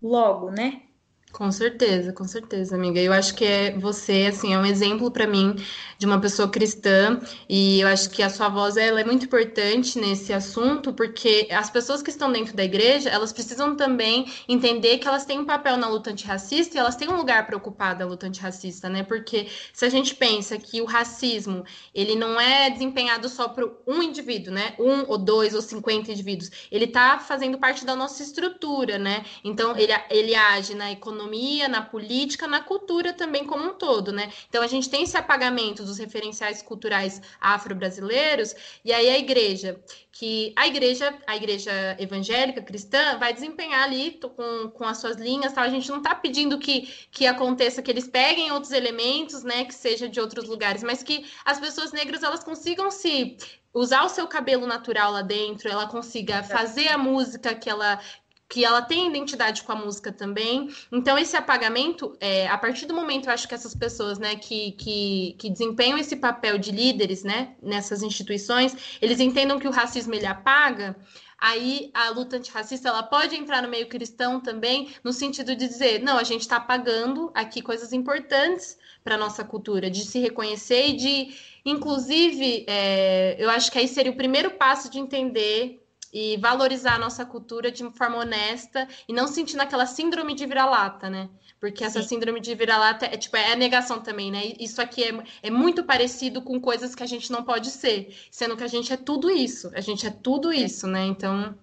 logo, 0.00 0.50
né? 0.50 0.82
Com 1.30 1.52
certeza, 1.52 2.10
com 2.10 2.24
certeza, 2.24 2.74
amiga. 2.74 2.98
Eu 2.98 3.12
acho 3.12 3.34
que 3.34 3.44
é 3.44 3.78
você, 3.78 4.26
assim, 4.30 4.54
é 4.54 4.58
um 4.58 4.64
exemplo 4.64 5.10
para 5.10 5.26
mim 5.26 5.54
de 5.98 6.06
uma 6.06 6.18
pessoa 6.18 6.48
cristã 6.48 7.20
e 7.48 7.80
eu 7.80 7.88
acho 7.88 8.08
que 8.10 8.22
a 8.22 8.30
sua 8.30 8.48
voz 8.48 8.78
ela 8.78 9.00
é 9.00 9.04
muito 9.04 9.26
importante 9.26 9.98
nesse 9.98 10.32
assunto 10.32 10.92
porque 10.92 11.46
as 11.50 11.70
pessoas 11.70 12.02
que 12.02 12.08
estão 12.08 12.32
dentro 12.32 12.56
da 12.56 12.64
igreja 12.64 13.10
elas 13.10 13.30
precisam 13.32 13.76
também 13.76 14.26
entender 14.48 14.98
que 14.98 15.06
elas 15.06 15.26
têm 15.26 15.38
um 15.38 15.44
papel 15.44 15.76
na 15.76 15.86
luta 15.86 16.10
antirracista 16.10 16.76
e 16.76 16.80
elas 16.80 16.96
têm 16.96 17.08
um 17.08 17.16
lugar 17.16 17.46
para 17.46 17.56
ocupar 17.56 17.94
da 17.94 18.06
luta 18.06 18.26
antirracista, 18.26 18.88
né? 18.88 19.02
Porque 19.02 19.48
se 19.72 19.84
a 19.84 19.88
gente 19.90 20.14
pensa 20.14 20.56
que 20.56 20.80
o 20.80 20.86
racismo 20.86 21.62
ele 21.94 22.16
não 22.16 22.40
é 22.40 22.70
desempenhado 22.70 23.28
só 23.28 23.48
por 23.48 23.82
um 23.86 24.02
indivíduo, 24.02 24.52
né? 24.52 24.74
Um 24.78 25.04
ou 25.06 25.18
dois 25.18 25.54
ou 25.54 25.60
cinquenta 25.60 26.10
indivíduos, 26.10 26.50
ele 26.72 26.86
está 26.86 27.18
fazendo 27.18 27.58
parte 27.58 27.84
da 27.84 27.94
nossa 27.94 28.22
estrutura, 28.22 28.98
né? 28.98 29.24
Então 29.44 29.76
ele, 29.76 29.92
ele 30.10 30.34
age 30.34 30.74
na 30.74 30.90
economia 30.90 31.17
economia, 31.18 31.68
na 31.68 31.82
política, 31.82 32.46
na 32.46 32.60
cultura 32.60 33.12
também 33.12 33.44
como 33.44 33.64
um 33.64 33.74
todo, 33.74 34.12
né? 34.12 34.30
Então 34.48 34.62
a 34.62 34.66
gente 34.66 34.88
tem 34.88 35.02
esse 35.02 35.16
apagamento 35.16 35.82
dos 35.82 35.98
referenciais 35.98 36.62
culturais 36.62 37.20
afro-brasileiros 37.40 38.54
e 38.84 38.92
aí 38.92 39.10
a 39.10 39.18
igreja, 39.18 39.80
que 40.12 40.52
a 40.56 40.66
igreja, 40.66 41.16
a 41.26 41.36
igreja 41.36 41.96
evangélica 41.98 42.62
cristã 42.62 43.18
vai 43.18 43.32
desempenhar 43.32 43.82
ali 43.82 44.20
com, 44.36 44.70
com 44.70 44.84
as 44.84 44.98
suas 44.98 45.16
linhas, 45.16 45.52
tal. 45.52 45.64
A 45.64 45.68
gente 45.68 45.88
não 45.88 45.98
está 45.98 46.14
pedindo 46.14 46.58
que, 46.58 46.82
que 47.10 47.26
aconteça 47.26 47.82
que 47.82 47.90
eles 47.90 48.06
peguem 48.06 48.52
outros 48.52 48.72
elementos, 48.72 49.42
né, 49.42 49.64
que 49.64 49.74
seja 49.74 50.08
de 50.08 50.20
outros 50.20 50.48
lugares, 50.48 50.82
mas 50.82 51.02
que 51.02 51.26
as 51.44 51.58
pessoas 51.58 51.92
negras 51.92 52.22
elas 52.22 52.44
consigam 52.44 52.90
se 52.90 53.36
usar 53.74 54.04
o 54.04 54.08
seu 54.08 54.26
cabelo 54.26 54.66
natural 54.66 55.12
lá 55.12 55.22
dentro, 55.22 55.68
ela 55.68 55.86
consiga 55.86 56.42
fazer 56.42 56.88
a 56.88 56.98
música 56.98 57.54
que 57.54 57.68
ela 57.68 58.00
que 58.48 58.64
ela 58.64 58.80
tem 58.80 59.08
identidade 59.08 59.62
com 59.62 59.72
a 59.72 59.76
música 59.76 60.10
também. 60.10 60.74
Então, 60.90 61.18
esse 61.18 61.36
apagamento, 61.36 62.16
é, 62.18 62.48
a 62.48 62.56
partir 62.56 62.86
do 62.86 62.94
momento, 62.94 63.26
eu 63.26 63.32
acho 63.32 63.46
que 63.46 63.54
essas 63.54 63.74
pessoas, 63.74 64.18
né, 64.18 64.36
que, 64.36 64.72
que, 64.72 65.36
que, 65.38 65.50
desempenham 65.50 65.98
esse 65.98 66.16
papel 66.16 66.56
de 66.56 66.72
líderes, 66.72 67.22
né, 67.22 67.54
nessas 67.62 68.02
instituições, 68.02 68.74
eles 69.02 69.20
entendam 69.20 69.58
que 69.58 69.68
o 69.68 69.70
racismo 69.70 70.14
ele 70.14 70.24
apaga. 70.24 70.96
Aí 71.38 71.90
a 71.94 72.08
luta 72.08 72.36
antirracista 72.36 72.88
ela 72.88 73.02
pode 73.02 73.36
entrar 73.36 73.62
no 73.62 73.68
meio 73.68 73.86
cristão 73.86 74.40
também, 74.40 74.88
no 75.04 75.12
sentido 75.12 75.54
de 75.54 75.68
dizer, 75.68 76.02
não, 76.02 76.18
a 76.18 76.24
gente 76.24 76.40
está 76.40 76.56
apagando 76.56 77.30
aqui 77.34 77.60
coisas 77.60 77.92
importantes 77.92 78.78
para 79.04 79.16
nossa 79.16 79.44
cultura, 79.44 79.88
de 79.90 80.04
se 80.04 80.18
reconhecer 80.18 80.88
e 80.88 80.96
de, 80.96 81.34
inclusive, 81.64 82.64
é, 82.66 83.36
eu 83.38 83.48
acho 83.50 83.70
que 83.70 83.78
aí 83.78 83.86
seria 83.86 84.10
o 84.10 84.16
primeiro 84.16 84.52
passo 84.52 84.90
de 84.90 84.98
entender 84.98 85.80
e 86.12 86.36
valorizar 86.36 86.94
a 86.94 86.98
nossa 86.98 87.24
cultura 87.24 87.70
de 87.70 87.88
forma 87.90 88.18
honesta 88.18 88.88
e 89.08 89.12
não 89.12 89.26
sentindo 89.26 89.60
aquela 89.60 89.86
síndrome 89.86 90.34
de 90.34 90.46
vira-lata, 90.46 91.10
né? 91.10 91.28
Porque 91.60 91.84
essa 91.84 92.02
Sim. 92.02 92.08
síndrome 92.08 92.40
de 92.40 92.54
vira-lata 92.54 93.06
é 93.06 93.16
tipo 93.16 93.36
é 93.36 93.52
a 93.52 93.56
negação 93.56 94.00
também, 94.00 94.30
né? 94.30 94.52
Isso 94.58 94.80
aqui 94.80 95.04
é, 95.04 95.24
é 95.42 95.50
muito 95.50 95.84
parecido 95.84 96.40
com 96.40 96.60
coisas 96.60 96.94
que 96.94 97.02
a 97.02 97.06
gente 97.06 97.30
não 97.32 97.42
pode 97.42 97.70
ser, 97.70 98.16
sendo 98.30 98.56
que 98.56 98.64
a 98.64 98.68
gente 98.68 98.92
é 98.92 98.96
tudo 98.96 99.30
isso, 99.30 99.70
a 99.74 99.80
gente 99.80 100.06
é 100.06 100.10
tudo 100.10 100.52
isso, 100.52 100.86
né? 100.86 101.04
Então 101.06 101.56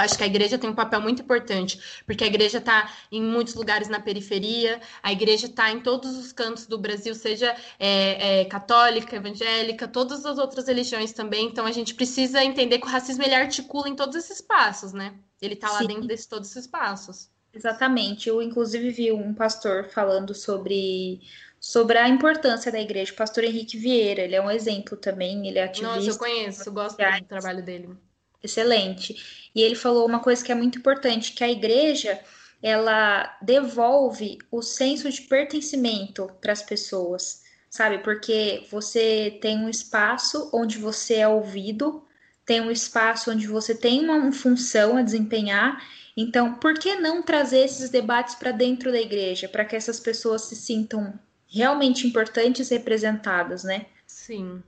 Acho 0.00 0.16
que 0.16 0.24
a 0.24 0.26
igreja 0.26 0.58
tem 0.58 0.68
um 0.70 0.74
papel 0.74 1.00
muito 1.00 1.22
importante, 1.22 2.02
porque 2.06 2.24
a 2.24 2.26
igreja 2.26 2.58
está 2.58 2.90
em 3.10 3.22
muitos 3.22 3.54
lugares 3.54 3.88
na 3.88 4.00
periferia, 4.00 4.80
a 5.02 5.12
igreja 5.12 5.46
está 5.46 5.70
em 5.70 5.80
todos 5.80 6.16
os 6.16 6.32
cantos 6.32 6.66
do 6.66 6.78
Brasil, 6.78 7.14
seja 7.14 7.54
é, 7.78 8.40
é, 8.40 8.44
católica, 8.44 9.16
evangélica, 9.16 9.88
todas 9.88 10.24
as 10.24 10.38
outras 10.38 10.66
religiões 10.66 11.12
também. 11.12 11.46
Então 11.46 11.66
a 11.66 11.72
gente 11.72 11.94
precisa 11.94 12.44
entender 12.44 12.78
que 12.78 12.86
o 12.86 12.90
racismo 12.90 13.22
ele 13.22 13.34
articula 13.34 13.88
em 13.88 13.96
todos 13.96 14.16
esses 14.16 14.38
espaços, 14.38 14.92
né? 14.92 15.14
Ele 15.40 15.54
está 15.54 15.70
lá 15.70 15.80
dentro 15.80 16.06
de 16.06 16.28
todos 16.28 16.50
esses 16.50 16.64
espaços. 16.64 17.30
Exatamente. 17.52 18.28
Eu, 18.28 18.42
inclusive, 18.42 18.90
vi 18.90 19.12
um 19.12 19.32
pastor 19.34 19.88
falando 19.88 20.34
sobre 20.34 21.20
sobre 21.60 21.98
a 21.98 22.08
importância 22.08 22.70
da 22.70 22.80
igreja, 22.80 23.12
o 23.12 23.16
pastor 23.16 23.42
Henrique 23.42 23.76
Vieira, 23.76 24.22
ele 24.22 24.36
é 24.36 24.40
um 24.40 24.48
exemplo 24.48 24.96
também, 24.96 25.48
ele 25.48 25.58
é 25.58 25.64
ativista. 25.64 25.96
Nossa, 25.96 26.08
eu 26.08 26.16
conheço, 26.16 26.68
eu 26.68 26.72
gosto 26.72 26.96
do 26.96 27.24
trabalho 27.24 27.64
dele 27.64 27.98
excelente. 28.42 29.50
E 29.54 29.62
ele 29.62 29.74
falou 29.74 30.06
uma 30.06 30.20
coisa 30.20 30.44
que 30.44 30.52
é 30.52 30.54
muito 30.54 30.78
importante, 30.78 31.32
que 31.32 31.44
a 31.44 31.50
igreja 31.50 32.20
ela 32.62 33.36
devolve 33.40 34.38
o 34.50 34.62
senso 34.62 35.10
de 35.10 35.22
pertencimento 35.22 36.30
para 36.40 36.52
as 36.52 36.62
pessoas, 36.62 37.42
sabe? 37.70 37.98
Porque 37.98 38.66
você 38.70 39.38
tem 39.40 39.58
um 39.58 39.68
espaço 39.68 40.50
onde 40.52 40.78
você 40.78 41.16
é 41.16 41.28
ouvido, 41.28 42.04
tem 42.44 42.60
um 42.60 42.70
espaço 42.70 43.30
onde 43.30 43.46
você 43.46 43.74
tem 43.74 44.04
uma 44.04 44.32
função 44.32 44.96
a 44.96 45.02
desempenhar. 45.02 45.80
Então, 46.16 46.54
por 46.54 46.74
que 46.74 46.96
não 46.96 47.22
trazer 47.22 47.60
esses 47.60 47.90
debates 47.90 48.34
para 48.34 48.50
dentro 48.50 48.90
da 48.90 49.00
igreja, 49.00 49.48
para 49.48 49.64
que 49.64 49.76
essas 49.76 50.00
pessoas 50.00 50.42
se 50.42 50.56
sintam 50.56 51.18
realmente 51.46 52.06
importantes 52.06 52.70
representadas, 52.70 53.62
né? 53.62 53.86
Sim. 54.06 54.62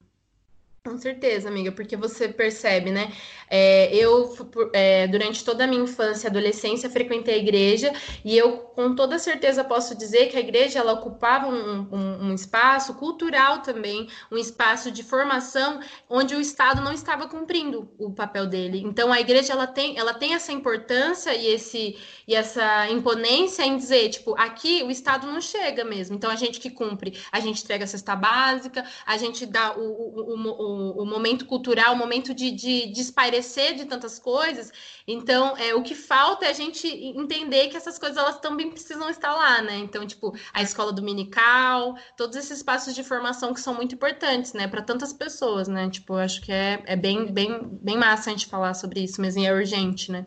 Com 0.82 0.96
certeza, 0.96 1.46
amiga, 1.46 1.70
porque 1.70 1.94
você 1.94 2.26
percebe, 2.26 2.90
né? 2.90 3.12
É, 3.50 3.94
eu, 3.94 4.34
é, 4.72 5.06
durante 5.08 5.44
toda 5.44 5.64
a 5.64 5.66
minha 5.66 5.82
infância 5.82 6.26
e 6.26 6.30
adolescência, 6.30 6.88
frequentei 6.88 7.34
a 7.34 7.36
igreja 7.36 7.92
e 8.24 8.34
eu, 8.34 8.56
com 8.58 8.94
toda 8.94 9.18
certeza, 9.18 9.62
posso 9.62 9.94
dizer 9.94 10.28
que 10.30 10.38
a 10.38 10.40
igreja 10.40 10.78
ela 10.78 10.94
ocupava 10.94 11.48
um, 11.48 11.86
um, 11.92 12.28
um, 12.28 12.34
espaço 12.34 12.94
cultural 12.94 13.60
também, 13.60 14.08
um 14.32 14.38
espaço 14.38 14.90
de 14.90 15.02
formação 15.02 15.80
onde 16.08 16.34
o 16.34 16.40
Estado 16.40 16.80
não 16.80 16.94
estava 16.94 17.28
cumprindo 17.28 17.90
o 17.98 18.10
papel 18.10 18.46
dele. 18.46 18.80
Então, 18.80 19.12
a 19.12 19.20
igreja 19.20 19.52
ela 19.52 19.66
tem, 19.66 19.98
ela 19.98 20.14
tem 20.14 20.32
essa 20.32 20.50
importância 20.50 21.34
e, 21.34 21.46
esse, 21.46 21.98
e 22.30 22.34
essa 22.36 22.88
imponência 22.88 23.64
em 23.64 23.76
dizer, 23.76 24.08
tipo, 24.08 24.36
aqui 24.38 24.84
o 24.84 24.90
Estado 24.90 25.26
não 25.26 25.40
chega 25.40 25.84
mesmo. 25.84 26.14
Então, 26.14 26.30
a 26.30 26.36
gente 26.36 26.60
que 26.60 26.70
cumpre, 26.70 27.18
a 27.32 27.40
gente 27.40 27.60
entrega 27.64 27.82
a 27.82 27.88
cesta 27.88 28.14
básica, 28.14 28.84
a 29.04 29.16
gente 29.16 29.44
dá 29.44 29.76
o, 29.76 29.82
o, 29.82 30.36
o 30.36 31.02
o, 31.02 31.04
momento 31.04 31.44
cultural, 31.44 31.92
o 31.92 31.96
momento 31.96 32.32
de, 32.32 32.52
de, 32.52 32.86
de 32.92 33.00
espairecer 33.00 33.74
de 33.74 33.84
tantas 33.84 34.20
coisas. 34.20 34.70
Então, 35.08 35.56
é, 35.56 35.74
o 35.74 35.82
que 35.82 35.96
falta 35.96 36.46
é 36.46 36.50
a 36.50 36.52
gente 36.52 36.86
entender 36.86 37.66
que 37.66 37.76
essas 37.76 37.98
coisas 37.98 38.16
elas 38.16 38.38
também 38.38 38.70
precisam 38.70 39.10
estar 39.10 39.34
lá, 39.34 39.60
né? 39.60 39.78
Então, 39.78 40.06
tipo, 40.06 40.32
a 40.52 40.62
escola 40.62 40.92
dominical, 40.92 41.96
todos 42.16 42.36
esses 42.36 42.58
espaços 42.58 42.94
de 42.94 43.02
formação 43.02 43.52
que 43.52 43.60
são 43.60 43.74
muito 43.74 43.96
importantes, 43.96 44.52
né, 44.52 44.68
para 44.68 44.82
tantas 44.82 45.12
pessoas, 45.12 45.66
né? 45.66 45.90
Tipo, 45.90 46.14
acho 46.14 46.40
que 46.42 46.52
é, 46.52 46.80
é 46.86 46.94
bem, 46.94 47.26
bem, 47.26 47.60
bem 47.82 47.96
massa 47.96 48.30
a 48.30 48.32
gente 48.32 48.46
falar 48.46 48.74
sobre 48.74 49.00
isso 49.00 49.20
e 49.20 49.44
é 49.44 49.52
urgente, 49.52 50.12
né? 50.12 50.26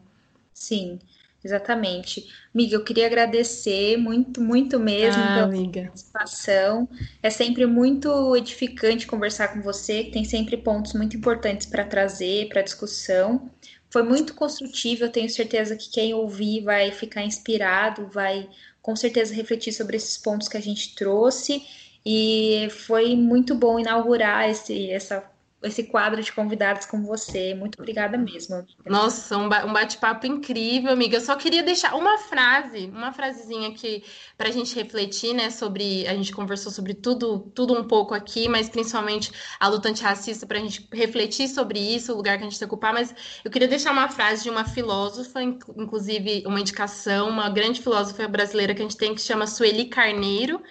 Sim. 0.53 0.99
Exatamente. 1.43 2.25
Amiga, 2.53 2.75
eu 2.75 2.84
queria 2.84 3.06
agradecer 3.06 3.97
muito, 3.97 4.41
muito 4.41 4.79
mesmo 4.79 5.27
Ah, 5.27 5.34
pela 5.34 5.47
amiga. 5.47 5.84
participação. 5.86 6.88
É 7.21 7.29
sempre 7.29 7.65
muito 7.65 8.36
edificante 8.36 9.06
conversar 9.06 9.49
com 9.49 9.62
você, 9.62 10.06
que 10.06 10.12
tem 10.12 10.23
sempre 10.23 10.56
pontos 10.58 10.93
muito 10.93 11.17
importantes 11.17 11.67
para 11.67 11.86
trazer 11.86 12.47
para 12.49 12.62
discussão. 12.62 13.51
Foi 13.89 14.03
muito 14.03 14.34
construtivo, 14.36 15.03
eu 15.03 15.12
tenho 15.12 15.29
certeza 15.29 15.75
que 15.75 15.89
quem 15.91 16.13
ouvir 16.13 16.63
vai 16.63 16.91
ficar 16.91 17.23
inspirado, 17.23 18.08
vai 18.08 18.49
com 18.82 18.95
certeza 18.95 19.34
refletir 19.36 19.71
sobre 19.73 19.97
esses 19.97 20.17
pontos 20.17 20.47
que 20.47 20.58
a 20.58 20.62
gente 20.62 20.95
trouxe. 20.95 21.62
E 22.06 22.67
foi 22.71 23.15
muito 23.15 23.53
bom 23.56 23.79
inaugurar 23.79 24.49
esse, 24.49 24.89
essa, 24.91 25.23
esse 25.63 25.84
quadro 25.86 26.21
de 26.21 26.32
convidados 26.32 26.86
com 26.86 27.04
você. 27.04 27.54
Muito 27.54 27.80
obrigada 27.80 28.17
mesmo. 28.17 28.65
Nossa, 28.86 29.38
um 29.38 29.45
um 29.45 29.73
bate-papo 29.73 30.28
incrível, 30.28 30.91
amiga. 30.91 31.17
Eu 31.17 31.21
só 31.21 31.36
queria 31.36 31.63
deixar 31.63 31.95
uma 31.95 32.17
frase, 32.17 32.88
uma 32.88 33.13
frasezinha 33.13 33.69
aqui 33.69 34.04
para 34.38 34.49
a 34.49 34.52
gente 34.52 34.76
refletir, 34.76 35.34
né? 35.34 35.49
Sobre. 35.49 36.06
A 36.08 36.13
gente 36.13 36.32
conversou 36.34 36.71
sobre 36.71 36.93
tudo, 36.93 37.39
tudo 37.56 37.73
um 37.73 37.84
pouco 37.88 38.13
aqui, 38.13 38.47
mas 38.49 38.69
principalmente 38.69 39.32
a 39.60 39.67
luta 39.67 39.89
antirracista, 39.89 40.45
para 40.45 40.58
a 40.58 40.62
gente 40.62 40.88
refletir 40.91 41.47
sobre 41.47 41.80
isso, 41.80 42.13
o 42.13 42.15
lugar 42.17 42.38
que 42.38 42.43
a 42.43 42.49
gente 42.49 42.60
tem 42.60 42.67
que 42.67 42.73
ocupar. 42.73 42.93
Mas 42.93 43.13
eu 43.43 43.49
queria 43.52 43.67
deixar 43.67 43.91
uma 43.91 44.10
frase 44.10 44.43
de 44.43 44.49
uma 44.49 44.65
filósofa, 44.65 45.41
inc- 45.41 45.63
inclusive 45.78 46.43
uma 46.45 46.60
indicação, 46.60 47.30
uma 47.30 47.49
grande 47.49 47.82
filósofa 47.82 48.28
brasileira 48.28 48.73
que 48.76 48.82
a 48.82 48.84
gente 48.86 48.97
tem, 48.97 49.15
que 49.15 49.21
chama 49.21 49.47
Sueli 49.47 49.86
Carneiro. 49.86 50.62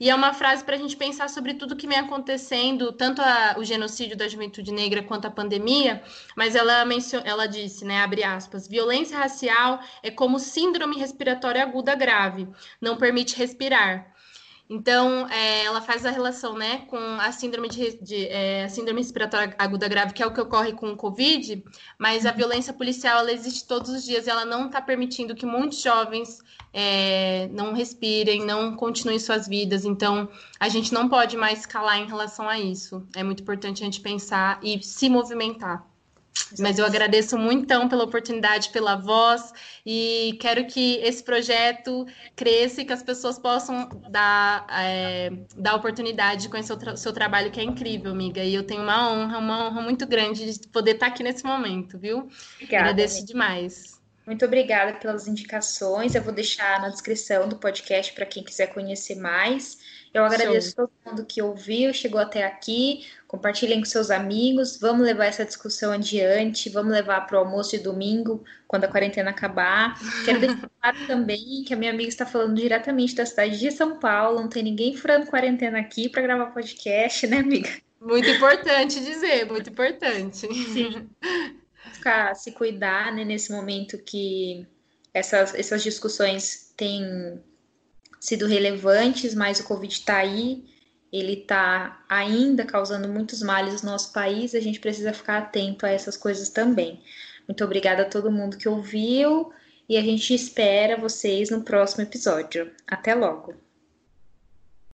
E 0.00 0.08
é 0.10 0.14
uma 0.14 0.32
frase 0.32 0.64
para 0.64 0.76
a 0.76 0.78
gente 0.78 0.96
pensar 0.96 1.28
sobre 1.28 1.54
tudo 1.54 1.74
que 1.76 1.86
vem 1.86 1.98
acontecendo, 1.98 2.92
tanto 2.92 3.20
a- 3.20 3.56
o 3.58 3.64
genocídio 3.64 4.16
da 4.16 4.28
juventude 4.28 4.70
negra 4.72 5.02
quanto 5.02 5.26
a 5.26 5.30
pandemia, 5.30 6.02
mas 6.36 6.54
ela, 6.54 6.84
mencio- 6.84 7.22
ela 7.24 7.46
disse, 7.46 7.84
né, 7.84 8.00
abre 8.00 8.22
aspas, 8.22 8.68
violência 8.68 9.18
racial 9.18 9.80
é 10.02 10.10
como 10.10 10.38
síndrome 10.38 10.96
respiratória 10.96 11.62
aguda 11.62 11.94
grave, 11.96 12.48
não 12.80 12.96
permite 12.96 13.36
respirar. 13.36 14.14
Então, 14.70 15.26
é, 15.28 15.64
ela 15.64 15.80
faz 15.80 16.04
a 16.04 16.10
relação, 16.10 16.54
né, 16.54 16.78
com 16.88 16.98
a 16.98 17.32
síndrome 17.32 17.68
de, 17.68 17.98
de, 18.02 18.26
é, 18.28 18.68
síndrome 18.68 19.00
respiratória 19.00 19.54
aguda 19.58 19.88
grave, 19.88 20.12
que 20.12 20.22
é 20.22 20.26
o 20.26 20.32
que 20.32 20.40
ocorre 20.40 20.72
com 20.74 20.90
o 20.90 20.96
Covid, 20.96 21.64
mas 21.98 22.26
a 22.26 22.32
violência 22.32 22.72
policial, 22.74 23.20
ela 23.20 23.32
existe 23.32 23.66
todos 23.66 23.88
os 23.90 24.04
dias 24.04 24.26
e 24.26 24.30
ela 24.30 24.44
não 24.44 24.66
está 24.66 24.82
permitindo 24.82 25.34
que 25.34 25.46
muitos 25.46 25.80
jovens 25.80 26.40
é, 26.70 27.48
não 27.50 27.72
respirem, 27.72 28.44
não 28.44 28.76
continuem 28.76 29.18
suas 29.18 29.48
vidas. 29.48 29.86
Então, 29.86 30.28
a 30.60 30.68
gente 30.68 30.92
não 30.92 31.08
pode 31.08 31.34
mais 31.34 31.64
calar 31.64 31.98
em 31.98 32.06
relação 32.06 32.46
a 32.46 32.58
isso. 32.58 33.06
É 33.16 33.22
muito 33.22 33.42
importante 33.42 33.82
a 33.82 33.86
gente 33.86 34.00
pensar 34.00 34.60
e 34.62 34.82
se 34.82 35.08
movimentar. 35.08 35.87
Mas 36.58 36.78
eu 36.78 36.86
agradeço 36.86 37.36
muito 37.38 37.64
então 37.64 37.88
pela 37.88 38.04
oportunidade, 38.04 38.70
pela 38.70 38.96
voz 38.96 39.52
e 39.84 40.36
quero 40.40 40.66
que 40.66 40.96
esse 40.96 41.22
projeto 41.22 42.06
cresça 42.34 42.80
e 42.80 42.84
que 42.84 42.92
as 42.92 43.02
pessoas 43.02 43.38
possam 43.38 43.88
dar, 44.08 44.66
é, 44.70 45.30
dar 45.56 45.74
oportunidade 45.74 46.42
de 46.42 46.48
conhecer 46.48 46.72
o 46.72 46.76
tra- 46.76 46.96
seu 46.96 47.12
trabalho, 47.12 47.50
que 47.50 47.60
é 47.60 47.64
incrível, 47.64 48.12
amiga. 48.12 48.42
E 48.42 48.54
eu 48.54 48.62
tenho 48.62 48.82
uma 48.82 49.10
honra, 49.12 49.38
uma 49.38 49.66
honra 49.68 49.82
muito 49.82 50.06
grande 50.06 50.58
de 50.58 50.68
poder 50.68 50.92
estar 50.92 51.06
aqui 51.06 51.22
nesse 51.22 51.44
momento, 51.44 51.98
viu? 51.98 52.28
Obrigada, 52.56 52.90
Agradeço 52.90 53.24
demais. 53.26 53.98
Muito 54.26 54.44
obrigada 54.44 54.92
pelas 54.98 55.26
indicações. 55.26 56.14
Eu 56.14 56.22
vou 56.22 56.34
deixar 56.34 56.80
na 56.82 56.90
descrição 56.90 57.48
do 57.48 57.56
podcast 57.56 58.12
para 58.12 58.26
quem 58.26 58.44
quiser 58.44 58.66
conhecer 58.66 59.14
mais. 59.14 59.78
Eu 60.12 60.24
agradeço 60.24 60.74
Show. 60.74 60.88
todo 60.88 61.10
mundo 61.10 61.26
que 61.26 61.42
ouviu, 61.42 61.92
chegou 61.92 62.20
até 62.20 62.44
aqui. 62.44 63.06
Compartilhem 63.26 63.80
com 63.80 63.84
seus 63.84 64.10
amigos. 64.10 64.78
Vamos 64.80 65.04
levar 65.04 65.26
essa 65.26 65.44
discussão 65.44 65.92
adiante. 65.92 66.70
Vamos 66.70 66.92
levar 66.92 67.26
para 67.26 67.36
o 67.36 67.40
almoço 67.40 67.76
de 67.76 67.82
domingo, 67.82 68.42
quando 68.66 68.84
a 68.84 68.88
quarentena 68.88 69.30
acabar. 69.30 69.98
Quero 70.24 70.40
deixar 70.40 70.70
claro 70.80 71.06
também 71.06 71.62
que 71.66 71.74
a 71.74 71.76
minha 71.76 71.92
amiga 71.92 72.08
está 72.08 72.24
falando 72.24 72.56
diretamente 72.56 73.14
da 73.14 73.26
cidade 73.26 73.58
de 73.58 73.70
São 73.70 73.98
Paulo. 73.98 74.40
Não 74.40 74.48
tem 74.48 74.62
ninguém 74.62 74.96
furando 74.96 75.26
quarentena 75.26 75.78
aqui 75.78 76.08
para 76.08 76.22
gravar 76.22 76.46
podcast, 76.46 77.26
né, 77.26 77.38
amiga? 77.38 77.70
Muito 78.00 78.28
importante 78.28 79.00
dizer, 79.00 79.44
muito 79.46 79.70
importante. 79.70 80.46
Sim. 80.72 81.08
Ficar, 81.92 82.34
se 82.34 82.52
cuidar, 82.52 83.12
né, 83.12 83.24
nesse 83.24 83.50
momento 83.50 83.98
que 83.98 84.66
essas, 85.12 85.54
essas 85.54 85.82
discussões 85.82 86.72
têm 86.76 87.42
sido 88.20 88.46
relevantes, 88.46 89.34
mas 89.34 89.60
o 89.60 89.64
Covid 89.64 89.92
está 89.92 90.18
aí, 90.18 90.64
ele 91.12 91.34
está 91.34 92.02
ainda 92.08 92.64
causando 92.64 93.08
muitos 93.08 93.42
males 93.42 93.82
no 93.82 93.90
nosso 93.90 94.12
país, 94.12 94.54
a 94.54 94.60
gente 94.60 94.80
precisa 94.80 95.12
ficar 95.12 95.38
atento 95.38 95.86
a 95.86 95.90
essas 95.90 96.16
coisas 96.16 96.50
também. 96.50 97.02
Muito 97.46 97.64
obrigada 97.64 98.02
a 98.02 98.08
todo 98.08 98.30
mundo 98.30 98.58
que 98.58 98.68
ouviu 98.68 99.52
e 99.88 99.96
a 99.96 100.02
gente 100.02 100.34
espera 100.34 100.96
vocês 100.96 101.50
no 101.50 101.62
próximo 101.62 102.02
episódio. 102.02 102.70
Até 102.86 103.14
logo! 103.14 103.67